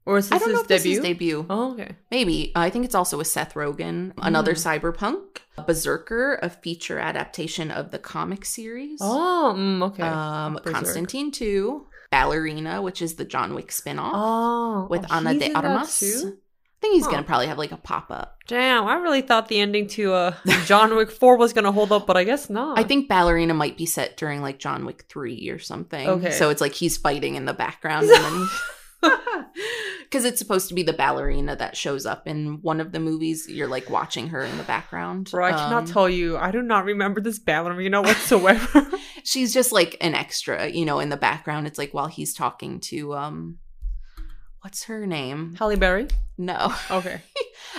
[0.05, 1.43] Or is this I don't his know if this is debut?
[1.43, 1.45] debut.
[1.49, 1.95] Oh, okay.
[2.09, 2.51] Maybe.
[2.55, 4.13] I think it's also with Seth Rogen.
[4.21, 4.79] Another Mm.
[4.81, 5.65] cyberpunk.
[5.67, 8.99] Berserker, a feature adaptation of the comic series.
[9.01, 10.01] Oh, mm, okay.
[10.01, 10.73] Um, Berserk.
[10.73, 11.85] Constantine 2.
[12.11, 16.03] Ballerina, which is the John Wick spinoff oh, with oh, Ana de Armas.
[16.03, 17.11] I think he's Huh.
[17.11, 18.37] going to probably have like a pop up.
[18.47, 21.91] Damn, I really thought the ending to uh, John Wick 4 was going to hold
[21.91, 22.77] up, but I guess not.
[22.77, 26.07] I think Ballerina might be set during like John Wick 3 or something.
[26.09, 26.31] Okay.
[26.31, 28.09] So it's like he's fighting in the background.
[28.09, 28.49] and then
[30.03, 33.47] Because it's supposed to be the ballerina that shows up in one of the movies.
[33.47, 35.29] You're like watching her in the background.
[35.31, 36.35] Bro, I cannot Um, tell you.
[36.37, 38.87] I do not remember this ballerina whatsoever.
[39.23, 41.65] she's just like an extra, you know, in the background.
[41.65, 43.59] It's like while he's talking to um
[44.61, 45.55] what's her name?
[45.57, 46.07] Halle Berry?
[46.37, 46.73] No.
[46.89, 47.21] Okay.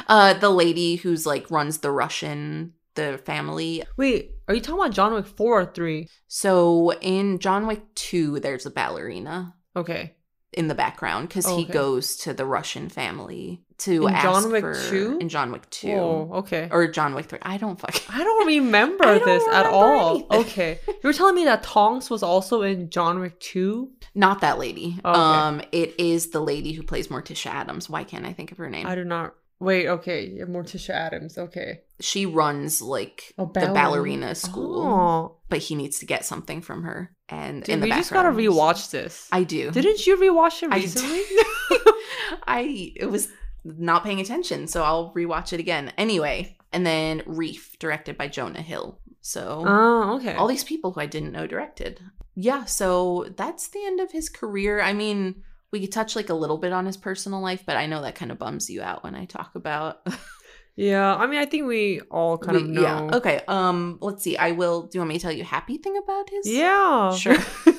[0.09, 3.83] Uh the lady who's like runs the Russian the family.
[3.99, 6.09] Wait, are you talking about John Wick 4 or 3?
[6.29, 10.15] So in John Wick 2 there's a ballerina Okay.
[10.53, 11.73] In the background cuz he Okay.
[11.73, 15.19] goes to the Russian family to In ask John Wick for 2?
[15.21, 16.69] in John Wick 2 Oh, okay.
[16.71, 17.39] or John Wick 3.
[17.43, 20.11] I don't fucking I don't remember I don't this at all.
[20.17, 20.41] anything.
[20.41, 20.79] Okay.
[20.87, 23.91] You were telling me that Tonks was also in John Wick 2?
[24.15, 24.99] not that lady.
[25.05, 25.19] Oh, okay.
[25.21, 27.89] Um it is the lady who plays Morticia Addams.
[27.89, 28.87] Why can't I think of her name?
[28.87, 29.35] I do not.
[29.59, 30.27] Wait, okay.
[30.37, 31.39] Yeah, Morticia Addams.
[31.39, 31.81] Okay.
[32.03, 35.37] She runs like Oh, the ballerina school, Oh.
[35.49, 37.15] but he needs to get something from her.
[37.29, 39.29] And Dude, in the we just gotta background, rewatch this.
[39.33, 39.71] I do.
[39.71, 41.23] Didn't you rewatch it I recently?
[42.47, 43.29] I it was
[43.65, 45.93] not paying attention, so I'll rewatch it again.
[45.97, 48.99] Anyway, and then Reef, directed by Jonah Hill.
[49.21, 50.35] So Oh, okay.
[50.35, 52.01] all these people who I didn't know directed.
[52.35, 54.81] Yeah, so that's the end of his career.
[54.81, 57.87] I mean, we could touch like a little bit on his personal life, but I
[57.87, 60.05] know that kind of bums you out when I talk about
[60.77, 62.83] yeah, I mean, I think we all kind of know.
[62.83, 63.17] Yeah.
[63.17, 63.43] Okay.
[63.47, 63.99] Um.
[64.01, 64.37] Let's see.
[64.37, 64.83] I will.
[64.83, 66.49] Do you want me to tell you a happy thing about his?
[66.49, 67.15] Yeah.
[67.15, 67.37] Sure.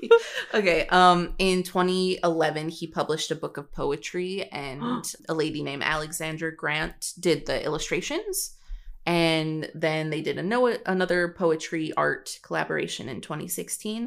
[0.54, 0.86] okay.
[0.88, 1.34] Um.
[1.38, 7.46] In 2011, he published a book of poetry, and a lady named Alexandra Grant did
[7.46, 8.56] the illustrations.
[9.08, 14.02] And then they did a no- another poetry art collaboration in 2016,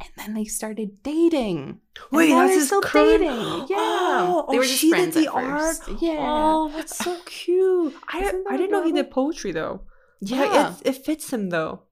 [0.00, 1.80] and then they started dating.
[2.10, 3.66] Wait, that's his still current- dating.
[3.70, 5.60] Yeah, Oh, they oh, were just she did friends the at art?
[5.60, 6.02] first.
[6.02, 7.94] Yeah, Oh, that's so cute.
[8.08, 9.82] I, I didn't know he did poetry though.
[10.20, 10.74] Yeah.
[10.84, 11.84] it, it fits him though.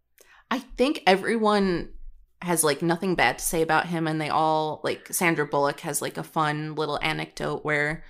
[0.50, 1.90] I think everyone
[2.42, 6.02] has like nothing bad to say about him, and they all like Sandra Bullock has
[6.02, 8.04] like a fun little anecdote where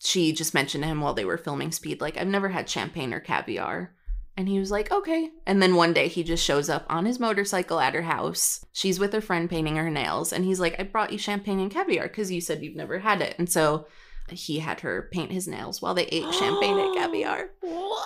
[0.00, 3.12] she just mentioned to him while they were filming Speed, like, I've never had champagne
[3.12, 3.94] or caviar.
[4.36, 5.30] And he was like, okay.
[5.46, 8.64] And then one day he just shows up on his motorcycle at her house.
[8.72, 10.32] She's with her friend painting her nails.
[10.32, 13.22] And he's like, I brought you champagne and caviar because you said you've never had
[13.22, 13.36] it.
[13.38, 13.86] And so
[14.30, 17.50] he had her paint his nails while they ate champagne and caviar.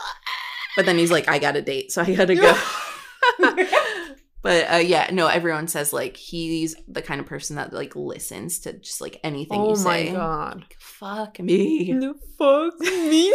[0.77, 2.55] But then he's like, I got a date, so I gotta go.
[4.43, 8.61] but uh, yeah, no, everyone says like he's the kind of person that like listens
[8.61, 10.09] to just like anything oh you say.
[10.11, 10.57] Oh my god.
[10.61, 11.93] Like, Fuck me.
[11.93, 13.33] The fuck me?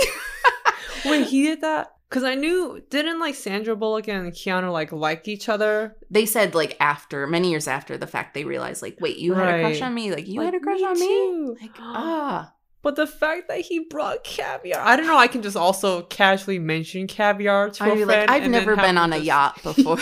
[1.10, 1.90] when he did that?
[2.10, 5.96] Because I knew, didn't like Sandra Bullock and Keanu like like each other?
[6.12, 9.60] They said like after many years after the fact, they realized like, wait, you had
[9.60, 10.12] a crush on me.
[10.12, 11.08] Like you Like, had a crush on me.
[11.08, 11.58] too.
[11.60, 15.18] Like ah, But the fact that he brought caviar, I don't know.
[15.18, 18.30] I can just also casually mention caviar to a I'd be friend.
[18.30, 19.98] like, I've never been on a yacht before.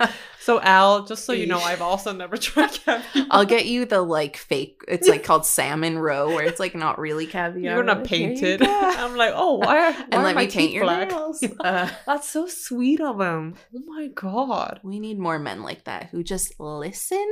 [0.46, 3.26] So Al, just so you know, I've also never tried caviar.
[3.32, 4.80] I'll get you the like fake.
[4.86, 7.74] It's like called salmon roe, where it's like not really caviar.
[7.74, 8.60] You're gonna paint it.
[8.60, 8.66] go.
[8.68, 9.90] I'm like, oh, why?
[9.90, 11.10] why and are let me paint your black?
[11.10, 11.42] nails.
[11.58, 13.56] Uh, That's so sweet of him.
[13.74, 14.78] Oh my god.
[14.84, 17.26] we need more men like that who just listen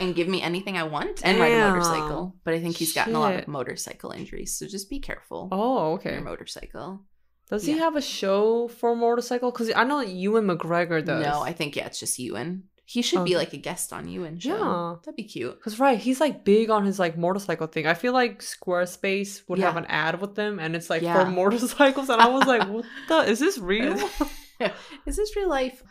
[0.00, 2.34] and give me anything I want and ride a motorcycle.
[2.44, 5.50] But I think he's gotten a lot of motorcycle injuries, so just be careful.
[5.52, 6.12] Oh, okay.
[6.14, 7.02] Your motorcycle.
[7.50, 9.50] Does he have a show for motorcycle?
[9.50, 11.24] Because I know Ewan McGregor does.
[11.24, 12.64] No, I think yeah, it's just Ewan.
[12.84, 14.56] He should be like a guest on Ewan show.
[14.56, 14.94] Yeah.
[15.04, 15.56] That'd be cute.
[15.58, 17.86] Because right, he's like big on his like motorcycle thing.
[17.86, 21.22] I feel like Squarespace would have an ad with them, and it's like Yeah.
[21.24, 23.18] for motorcycles, and I was like, "What the?
[23.30, 23.92] Is this real?"
[25.06, 25.82] Is this real life?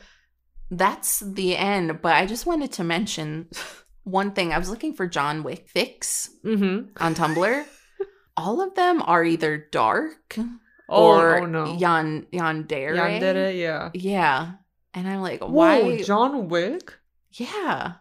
[0.70, 2.02] that's the end.
[2.02, 3.48] But I just wanted to mention
[4.04, 4.52] one thing.
[4.52, 6.92] I was looking for John Wick fix Mm-hmm.
[7.00, 7.66] on Tumblr.
[8.36, 10.38] All of them are either dark
[10.90, 11.78] Oh, or oh no.
[11.78, 12.96] yan yandere.
[12.96, 13.90] Yandere, yeah.
[13.94, 14.52] Yeah.
[14.94, 16.02] And I'm like, Whoa, why?
[16.04, 16.94] John Wick?
[17.34, 17.94] yeah.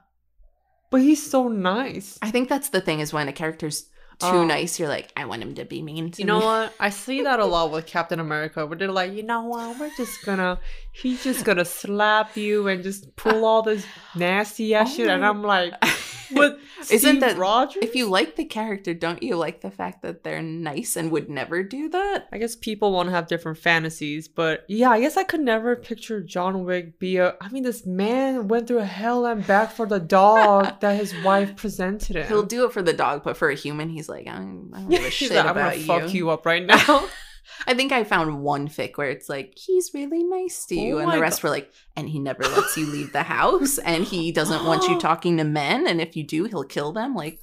[0.90, 2.16] But he's so nice.
[2.22, 4.44] I think that's the thing is when a character's too Oh.
[4.46, 6.44] nice, you're like, I want him to be mean to You know me.
[6.46, 6.74] what?
[6.80, 9.78] I see that a lot with Captain America, where they're like, you know what?
[9.78, 10.58] We're just gonna,
[10.92, 15.24] he's just gonna slap you and just pull all this nasty ass Oh shit, and
[15.24, 15.72] I'm like,
[16.32, 16.58] what?
[16.90, 17.82] Isn't that- Rogers?
[17.82, 21.28] If you like the character, don't you like the fact that they're nice and would
[21.28, 22.28] never do that?
[22.32, 25.74] I guess people want to have different fantasies, but yeah, I guess I could never
[25.76, 27.34] picture John Wick be a.
[27.40, 31.56] I mean, this man went through hell and back for the dog that his wife
[31.56, 32.26] presented him.
[32.28, 34.80] He'll do it for the dog, but for a human, he's like, I don't, I
[34.80, 35.84] don't give a shit like, I'm gonna you.
[35.84, 37.06] fuck you up right now.
[37.66, 40.96] I think I found one fic where it's like, he's really nice to you.
[40.96, 43.78] Oh and the rest were like, and he never lets you leave the house.
[43.78, 45.86] And he doesn't want you talking to men.
[45.86, 47.14] And if you do, he'll kill them.
[47.14, 47.40] Like,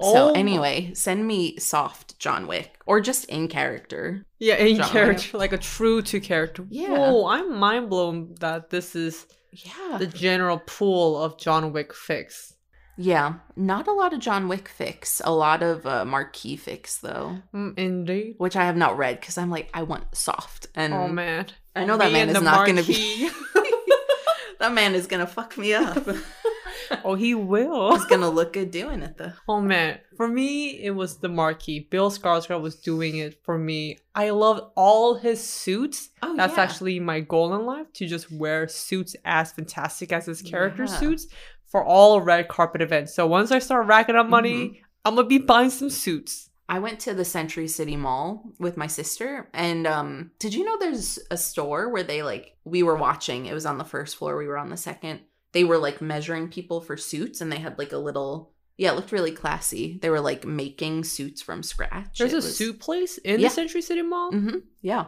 [0.00, 0.32] so Oh.
[0.32, 4.26] anyway, send me soft John Wick or just in character.
[4.38, 6.66] Yeah, in John character, like a true to character.
[6.70, 6.88] Yeah.
[6.98, 9.98] Whoa, I'm mind blown that this is Yeah.
[9.98, 12.51] the general pool of John Wick fics.
[12.96, 13.34] Yeah.
[13.56, 17.78] Not a lot of John Wick fics, A lot of uh, Marquis fics though, Mm,
[17.78, 18.34] indeed.
[18.38, 20.66] which I have not read because I'm like, I want soft.
[20.74, 21.46] And Oh man.
[21.74, 23.30] I know that man is not going to be.
[24.60, 26.06] that man is going to fuck me up.
[27.04, 27.96] oh, he will.
[27.96, 29.32] He's going to look good doing it, though.
[29.48, 31.80] Oh man, for me it was the Marquis.
[31.90, 33.98] Bill Skarsgård was doing it for me.
[34.14, 36.10] I loved all his suits.
[36.22, 36.62] Oh, That's yeah.
[36.62, 40.96] actually my goal in life to just wear suits as fantastic as his character Yeah.
[40.98, 41.26] suits
[41.72, 43.12] for all red carpet events.
[43.14, 44.76] So once I start racking up money, Mm-hmm.
[45.04, 46.48] I'm gonna be buying some suits.
[46.68, 50.78] I went to the Century City Mall with my sister, and um, did you know
[50.78, 53.46] there's a store where they like we were watching?
[53.46, 54.36] It was on the first floor.
[54.36, 55.20] We were on the second.
[55.50, 58.52] They were like measuring people for suits, and they had like a little.
[58.78, 59.98] Yeah, it looked really classy.
[60.00, 62.18] They were like making suits from scratch.
[62.18, 63.48] There's It a was- suit place in Yeah.
[63.48, 64.30] the Century City Mall.
[64.32, 65.06] Mhm, Yeah,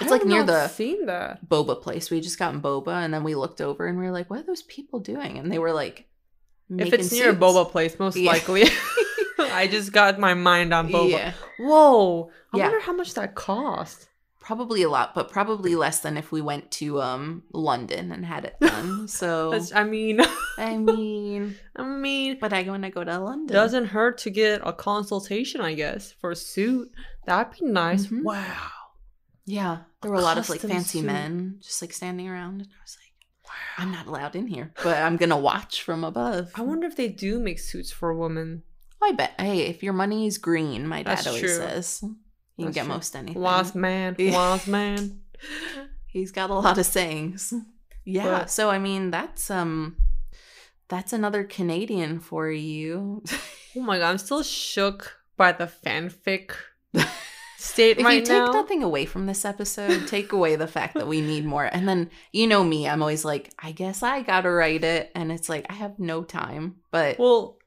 [0.00, 1.48] it's like near the seen that.
[1.48, 2.10] boba place.
[2.10, 4.42] We just gotten boba, and then we looked over and we were like, "What are
[4.46, 6.06] those people doing?" And they were like,
[6.70, 8.30] If it's near a boba place, most Yeah.
[8.32, 8.64] likely.
[9.38, 11.10] I just got my mind on boba.
[11.10, 12.30] Yeah, Whoa!
[12.52, 12.64] I Yeah.
[12.64, 14.08] wonder how much that cost.
[14.40, 18.44] probably a lot, but probably less than if we went to um London and had
[18.44, 19.08] it done.
[19.20, 20.20] So I mean,
[20.58, 23.54] I mean, I mean, but I want to go to London.
[23.54, 26.92] doesn't hurt to get a consultation, I guess, for a suit.
[27.26, 28.06] That'd be nice.
[28.08, 28.22] Mhm.
[28.22, 28.68] Wow.
[29.46, 31.06] Yeah, there were a lot of like fancy suit.
[31.06, 34.96] men just like standing around, and I was like, I'm not allowed in here, but
[34.96, 36.50] I'm gonna watch from above.
[36.54, 38.62] I wonder if they do make suits for women.
[39.02, 39.32] I bet.
[39.38, 41.50] Hey, if your money is green, my dad That's always true.
[41.56, 42.08] says you
[42.56, 42.94] can That's get true.
[42.94, 43.42] most anything.
[43.42, 45.20] Wise man, wise man.
[46.06, 47.52] He's got a lot of sayings.
[48.06, 48.24] Yeah.
[48.40, 49.96] But- so I mean, that's um,
[50.88, 53.22] that's another Canadian for you.
[53.76, 56.52] Oh my god, I'm still shook by the fanfic
[57.64, 61.08] state if right you take nothing away from this episode, take away the fact that
[61.08, 61.64] we need more.
[61.64, 65.32] And then you know me, I'm always like, I guess I gotta write it, and
[65.32, 66.76] it's like I have no time.
[66.90, 67.58] But Well,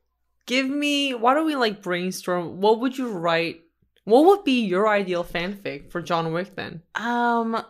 [0.46, 1.14] give me.
[1.14, 2.62] Why don't we like brainstorm?
[2.62, 3.62] What would you write?
[4.06, 6.82] What would be your ideal fanfic for John Wick then?
[6.96, 7.62] um,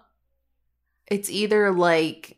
[1.08, 2.38] it's either like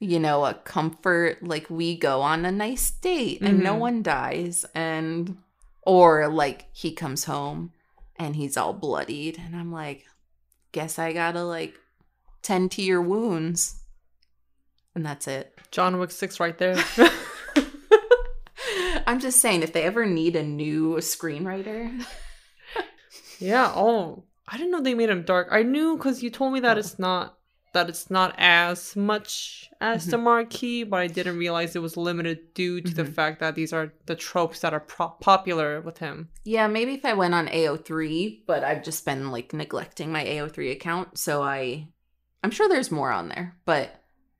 [0.00, 3.78] you know a comfort, like we go on a nice date and no Mhm.
[3.80, 5.38] one dies, and
[5.82, 7.72] or like he comes home
[8.18, 10.06] and he's all bloodied, and I'm like,
[10.72, 11.74] guess I gotta like
[12.42, 13.80] tend to your wounds,
[14.94, 15.54] and that's it.
[15.70, 16.76] John Wick Six, right there.
[19.06, 22.04] I'm just saying, if they ever need a new screenwriter,
[23.38, 23.72] yeah.
[23.74, 25.48] Oh, I didn't know they made him dark.
[25.50, 26.80] I knew because you told me that Oh.
[26.80, 27.37] it's not
[27.74, 32.54] that it's not as much as the Marquis, but I didn't realize it was limited
[32.54, 33.14] due to the Mhm.
[33.14, 36.28] fact that these are the tropes that are pro- popular with him.
[36.44, 40.72] yeah, maybe if I went on AO3, but I've just been like neglecting my AO3
[40.72, 41.88] account, so I,
[42.42, 43.90] I'm sure there's more on there, but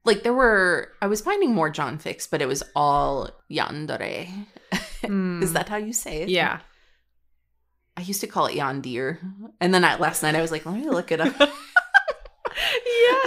[0.04, 4.28] like there were, I was finding more John Fics, but it was all yandere.
[5.06, 5.42] Hmm.
[5.44, 6.28] Is that how you say it?
[6.28, 6.58] Yeah.
[7.96, 9.18] I used to call it yandir,
[9.60, 11.34] and then I, last night I was like, let me look it up.
[11.40, 13.18] yeah.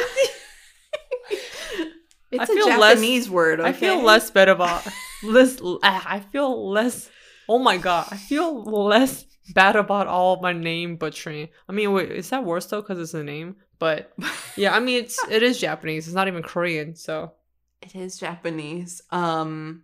[2.41, 3.61] It's I a feel less- Japanese word.
[3.61, 4.87] I feel less bad about
[5.23, 5.59] less.
[5.83, 7.09] I feel less.
[7.49, 11.49] Oh my god, I feel less bad about all my name butchering.
[11.67, 12.81] I mean, wait, is that worse though?
[12.81, 13.57] Because it's a name.
[13.79, 14.13] But
[14.55, 16.07] yeah, I mean, it's it is Japanese.
[16.07, 16.95] It's not even Korean.
[16.95, 17.33] So
[17.81, 19.01] It is Japanese.
[19.11, 19.83] Um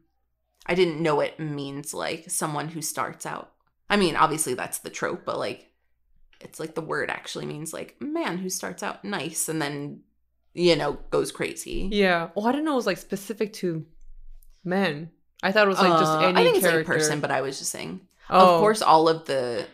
[0.65, 3.51] I didn't know it means like someone who starts out.
[3.89, 5.71] I mean, obviously that's the trope, but like
[6.39, 10.01] it's like the word actually means like man who starts out nice and then
[10.57, 11.87] you know, goes crazy.
[11.91, 12.29] Yeah.
[12.35, 13.85] Oh, I didn't know it was like specific to
[14.63, 15.11] men.
[15.43, 16.79] I thought it was like just Uh, any I think it's character.
[16.93, 18.01] any person, but I was just saying.
[18.29, 18.55] oh.
[18.55, 19.67] Of course, all of the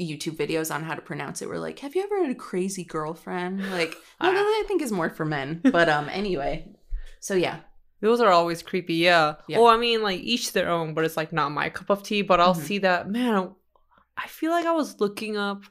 [0.00, 2.84] YouTube videos on how to pronounce it were like, "Have you ever had a crazy
[2.84, 5.60] girlfriend?" Like, no, that I think is more for men.
[5.72, 6.72] But um, anyway,
[7.20, 7.58] so yeah,
[8.00, 9.36] Those are always creepy, yeah.
[9.48, 9.58] Yeah.
[9.58, 12.22] Well, I mean, like each their own, but it's like not my cup of tea.
[12.22, 12.66] But I'll Mhm.
[12.68, 13.54] see that, man.
[14.16, 15.62] I feel like I was looking up.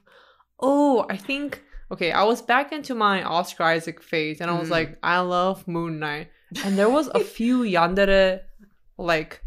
[0.60, 1.62] Oh, I think
[1.92, 2.10] okay.
[2.12, 4.72] I was back into my Oscar Isaac phase, and I was Mm.
[4.78, 6.28] like, I love Moon Knight,
[6.64, 8.40] and there was a few yandere
[8.98, 9.42] like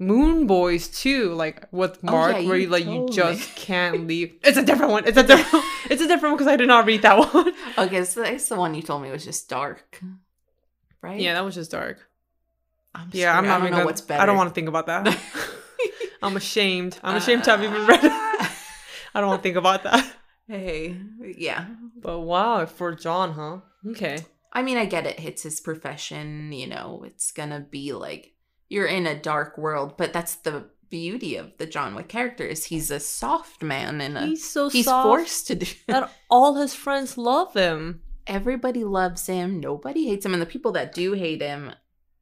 [0.00, 3.52] Moon Boys too, like with Oh, Mark, yeah, where you like you just me.
[3.56, 4.34] can't leave.
[4.44, 5.04] It's a different one.
[5.06, 5.64] It's a different.
[5.90, 7.52] it's a different one because I did not read that one.
[7.78, 10.00] okay, so that's the one you told me was just dark,
[11.02, 11.20] right?
[11.20, 11.98] Yeah, that was just dark.
[12.94, 14.22] I'm Yeah, I'm not I don't know what's better.
[14.22, 15.18] I don't want to think about that.
[16.22, 16.98] I'm ashamed.
[17.02, 18.12] I'm ashamed to have even read it.
[18.12, 20.04] I don't want to think about that.
[20.48, 20.96] Hey,
[21.36, 21.66] yeah.
[22.00, 23.58] But wow, for John, huh?
[23.90, 24.24] Okay.
[24.52, 25.20] I mean, I get it.
[25.22, 26.52] It's his profession.
[26.52, 28.32] You know, it's gonna be like
[28.68, 32.64] you're in a dark world, but that's the beauty of the John Wick character is
[32.64, 35.66] he's a soft man and a, he's, He's so forced to do.
[35.86, 38.00] that all his friends love him.
[38.26, 39.60] Everybody loves him.
[39.60, 41.72] Nobody hates him, and the people that do hate him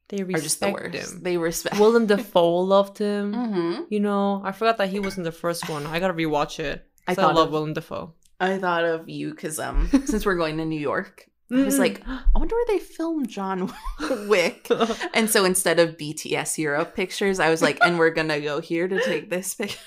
[0.08, 1.12] They are just the respect worst.
[1.14, 1.22] him.
[1.22, 1.78] They respect.
[1.80, 3.32] Willem Dafoe loved him.
[3.34, 5.86] hmm You know, I forgot that he was in the first one.
[5.86, 6.84] I gotta rewatch it.
[7.06, 8.14] I I, thought love of- Willem Dafoe.
[8.38, 11.78] I thought of you because um, since we're going to New York, I was Mm.
[11.78, 13.72] like, I wonder where they filmed John
[14.28, 14.68] Wick.
[15.14, 18.88] And so instead of BTS Europe pictures, I was like, and we're gonna go here
[18.88, 19.78] to take this picture.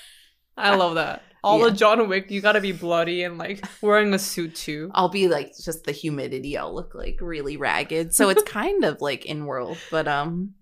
[0.56, 1.22] I love that.
[1.44, 1.66] All Yeah.
[1.66, 4.90] the John Wick, you gotta be bloody and like wearing a suit too.
[4.94, 6.56] I'll be like just the humidity.
[6.58, 8.14] I'll look like really ragged.
[8.14, 10.54] So it's kind of like in world, but um,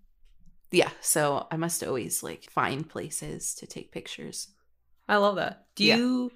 [0.70, 0.90] yeah.
[1.00, 4.48] So I must always like find places to take pictures.
[5.08, 5.66] I love that.
[5.74, 5.96] Do Yeah.
[5.96, 6.32] you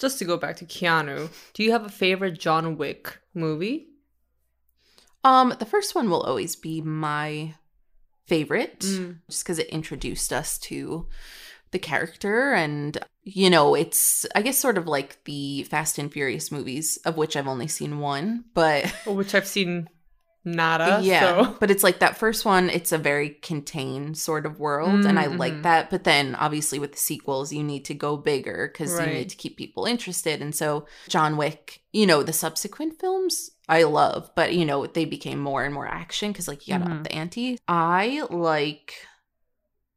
[0.00, 3.86] just to go back to Keanu, do you have a favorite John Wick movie?
[5.22, 7.54] Um, the first one will always be my
[8.26, 9.18] favorite, Mm.
[9.28, 11.06] just because it introduced us to
[11.72, 16.50] the character and you know it's i guess sort of like the fast and furious
[16.50, 19.88] movies of which i've only seen one but Which I've seen
[20.44, 21.00] nada.
[21.02, 21.56] yeah So.
[21.60, 25.26] but it's like that first one it's a very contained sort of world and i
[25.26, 25.62] like mhm.
[25.64, 29.28] that but then obviously with the sequels you need to go bigger because you need
[29.28, 34.30] to keep people interested and so john wick you know the subsequent films i love
[34.34, 36.96] but you know they became more and more action because like you gotta Mhm.
[36.98, 38.94] up the ante i like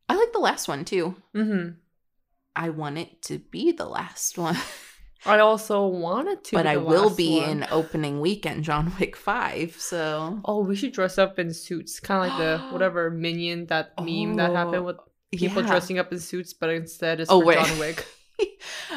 [0.10, 1.70] i like the last one too Mm-hmm.
[2.56, 4.58] i want it to be the last one
[5.26, 7.50] I also wanted to, but i will be one.
[7.50, 12.20] in opening weekend john wick 5 so Oh, we should dress up in suits, kind
[12.24, 14.98] of like the whatever minion that meme that happened Oh, with
[15.32, 15.68] people yeah.
[15.70, 17.58] dressing up in suits, but instead it's Oh, for wait.
[17.66, 18.06] John Wick.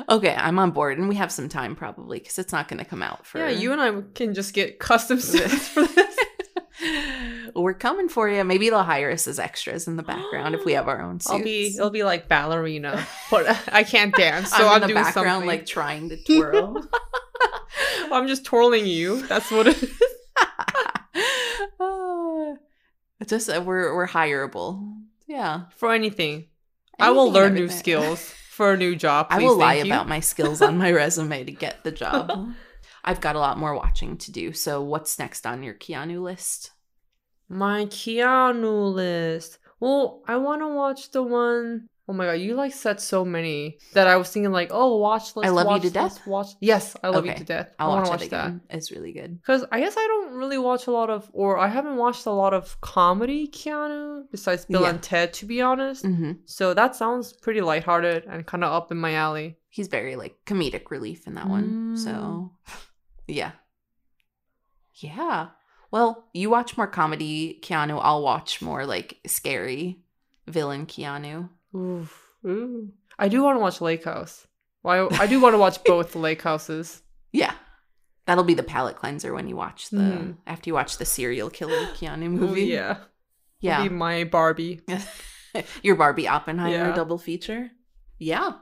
[0.09, 2.85] okay, I'm on board, and we have some time probably because it's not going to
[2.85, 3.39] come out for.
[3.39, 6.06] Yeah, you and I can just get custom suits for this.
[7.57, 8.45] We're coming for you.
[8.45, 11.31] Maybe they'll hire us as extras in the background if we have our own suits.
[11.31, 14.95] I'll be it'll be like ballerina, but I can't dance, so I'm, I'm, in the
[14.95, 15.49] background, something.
[15.49, 16.87] like trying to twirl.
[18.13, 19.27] I'm just twirling you.
[19.27, 19.93] That's what it is.
[21.79, 22.55] Ah,
[23.27, 24.95] just uh, we're we're hireable.
[25.27, 26.47] Yeah, For anything,
[26.99, 29.27] I will learn new skills for a new job.
[29.31, 29.85] I please, will lie you.
[29.85, 32.53] about my skills on my resume to get the job.
[33.05, 34.53] I've got a lot more watching to do.
[34.53, 36.73] So, what's next on your Keanu list?
[37.49, 39.59] My Keanu list.
[39.81, 43.79] Well, I want to watch the one oh my god, you like said so many
[43.93, 45.35] that I was thinking like, oh, watch.
[45.35, 46.27] Let's I Love You watch, to Death?
[46.27, 46.49] Watch.
[46.61, 47.73] Yes, I love you to death.
[47.79, 48.77] I'll I want watch, to it watch that.
[48.77, 49.41] It's really good.
[49.41, 52.31] Because I guess I don't really watch a lot of, or I haven't watched a
[52.31, 54.91] lot of comedy Keanu besides Bill Yeah.
[54.91, 56.05] and Ted, to be honest.
[56.05, 59.57] hmm So that sounds pretty lighthearted and kind of up in my alley.
[59.69, 61.97] He's very like comedic relief in that one.
[61.97, 62.53] So,
[63.27, 63.53] yeah,
[64.95, 65.49] yeah.
[65.91, 67.99] Well, you watch more comedy Keanu.
[68.03, 69.99] I'll watch more like scary
[70.47, 71.49] villain Keanu.
[71.75, 72.33] Oof.
[72.47, 72.93] Ooh.
[73.19, 74.47] I do want to watch Lake House.
[74.83, 77.03] Well, I, I do want to watch both Lake Houses.
[77.33, 77.55] Yeah.
[78.27, 80.37] That'll be the palate cleanser when you watch the Mhm.
[80.47, 82.65] after you watch the serial killer Keanu Ooh, movie.
[82.65, 82.99] yeah.
[83.61, 83.83] Yeah.
[83.85, 84.81] Be my Barbie.
[85.83, 86.95] Your Barbie Oppenheimer Yeah.
[86.95, 87.71] double feature.
[88.19, 88.53] Yeah.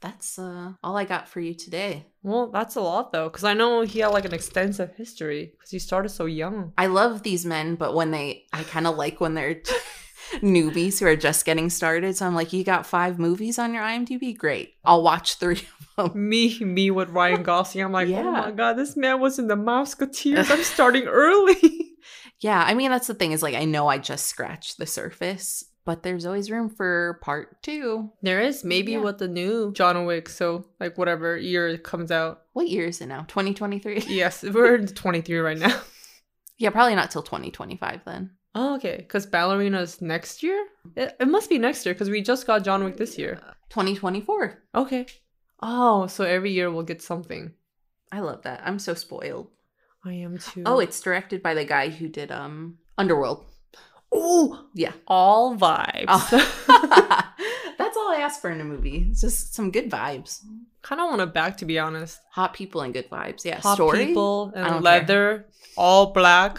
[0.00, 2.06] That's uh all I got for you today.
[2.22, 5.70] Well, that's a lot though, because I know he had like an extensive history because
[5.70, 6.72] he started so young.
[6.76, 9.62] I love these men, but when they I kind of like when they're
[10.40, 12.16] newbies who are just getting started.
[12.16, 14.36] So I'm like, you got five movies on your IMDb?
[14.36, 14.74] Great.
[14.84, 15.62] I'll watch three
[15.96, 16.28] of them.
[16.28, 17.84] Me, me with Ryan Gosling.
[17.84, 18.20] I'm like, Yeah.
[18.20, 20.50] oh my god, this man was in the Musketeers.
[20.50, 21.86] I'm starting early.
[22.40, 25.64] Yeah, I mean that's the thing is like I know I just scratched the surface
[25.84, 28.10] but there's always room for part two.
[28.22, 28.98] There is maybe Yeah.
[29.00, 32.42] with the new John Wick, so like whatever year it comes out.
[32.52, 33.24] What year is it now?
[33.28, 34.00] 2023?
[34.08, 35.80] Yes, we're in 23 right now.
[36.58, 38.30] yeah, probably not till 2025 then.
[38.54, 38.96] Oh, okay.
[38.98, 40.66] Because Ballerina's next year?
[40.96, 43.38] It, it must be next year because we just got John Wick this year.
[43.70, 44.58] 2024.
[44.74, 45.06] Okay.
[45.62, 47.52] Oh, so every year we'll get something.
[48.10, 48.62] I love that.
[48.64, 49.48] I'm so spoiled.
[50.04, 50.64] I am too.
[50.66, 53.44] Oh, it's directed by the guy who did um Underworld.
[54.12, 54.92] Oh, Yeah.
[55.06, 56.04] all vibes.
[56.08, 56.26] Oh.
[57.78, 59.06] That's all I ask for in a movie.
[59.10, 60.40] It's just some good vibes.
[60.82, 62.20] kind of want it back to be honest.
[62.32, 63.44] Hot people and good vibes.
[63.44, 63.60] Yeah.
[63.60, 64.06] Hot Story.
[64.06, 65.46] people and leather,
[65.76, 66.58] all black,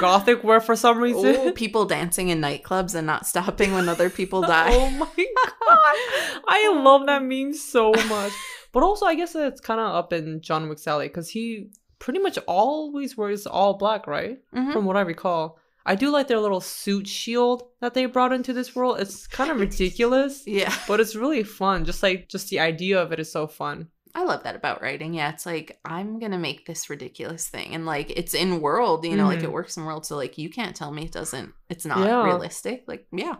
[0.00, 1.36] gothic wear for some reason.
[1.36, 4.70] Ooh, people dancing in nightclubs and not stopping when other people die.
[4.72, 6.42] Oh my god.
[6.48, 8.32] I love that meme so much.
[8.72, 11.70] But also I guess it's kind of up in John Wick's alley because he
[12.00, 14.38] pretty much always wears all black, right?
[14.54, 14.72] Mhm.
[14.72, 15.58] From what I recall.
[15.86, 19.00] I do like their little suit shield that they brought into this world.
[19.00, 20.74] It's kind of ridiculous, Yeah.
[20.86, 21.84] but it's really fun.
[21.84, 23.88] Just like just the idea of it is so fun.
[24.14, 25.14] I love that about writing.
[25.14, 29.16] Yeah, it's like I'm gonna make this ridiculous thing, and like it's in world, you
[29.16, 29.44] know, like Mhm.
[29.44, 30.04] it works in world.
[30.04, 31.52] So like you can't tell me it doesn't.
[31.68, 32.24] It's not Yeah.
[32.24, 32.84] realistic.
[32.88, 33.36] Like yeah,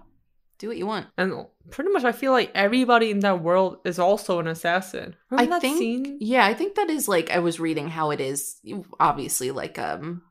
[0.59, 1.09] do what you want.
[1.18, 5.16] And pretty much I feel like everybody in that world is also an assassin.
[5.30, 6.18] Remember I think scene?
[6.20, 8.61] yeah, I think that is like I was reading how it is.
[9.01, 10.22] Obviously, like um,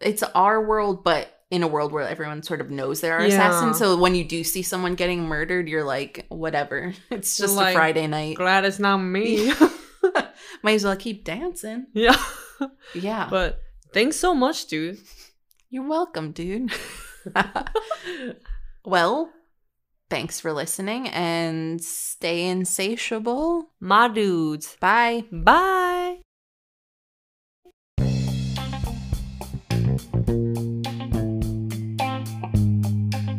[0.00, 3.28] it's our world, but in a world where everyone sort of knows there are Yeah.
[3.34, 3.78] assassins.
[3.78, 6.94] So when you do see someone getting murdered, you're like, whatever.
[7.10, 8.36] It's just Like, a Friday night.
[8.36, 9.52] Glad it's not me.
[10.62, 11.86] Might as well keep dancing.
[11.94, 12.16] yeah.
[12.94, 13.28] Yeah.
[13.30, 13.60] But
[13.92, 14.98] thanks so much, dude.
[15.70, 16.72] You're welcome, dude.
[18.84, 19.30] well,
[20.10, 23.70] thanks for listening and stay insatiable.
[23.80, 24.76] My dudes.
[24.80, 25.24] Bye.
[25.32, 26.18] Bye.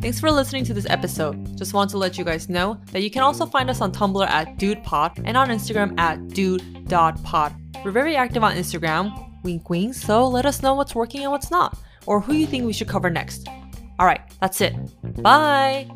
[0.05, 1.57] Thanks for listening to this episode.
[1.57, 4.23] Just want to let you guys know that you can also find us on Tumblr
[4.27, 7.55] at DudePod and on Instagram at dude.pod.
[7.83, 11.49] We're very active on Instagram, wink wink, so let us know what's working and what's
[11.49, 13.47] not, or who you think we should cover next.
[13.99, 14.75] Alright, that's it.
[15.23, 15.89] Bye!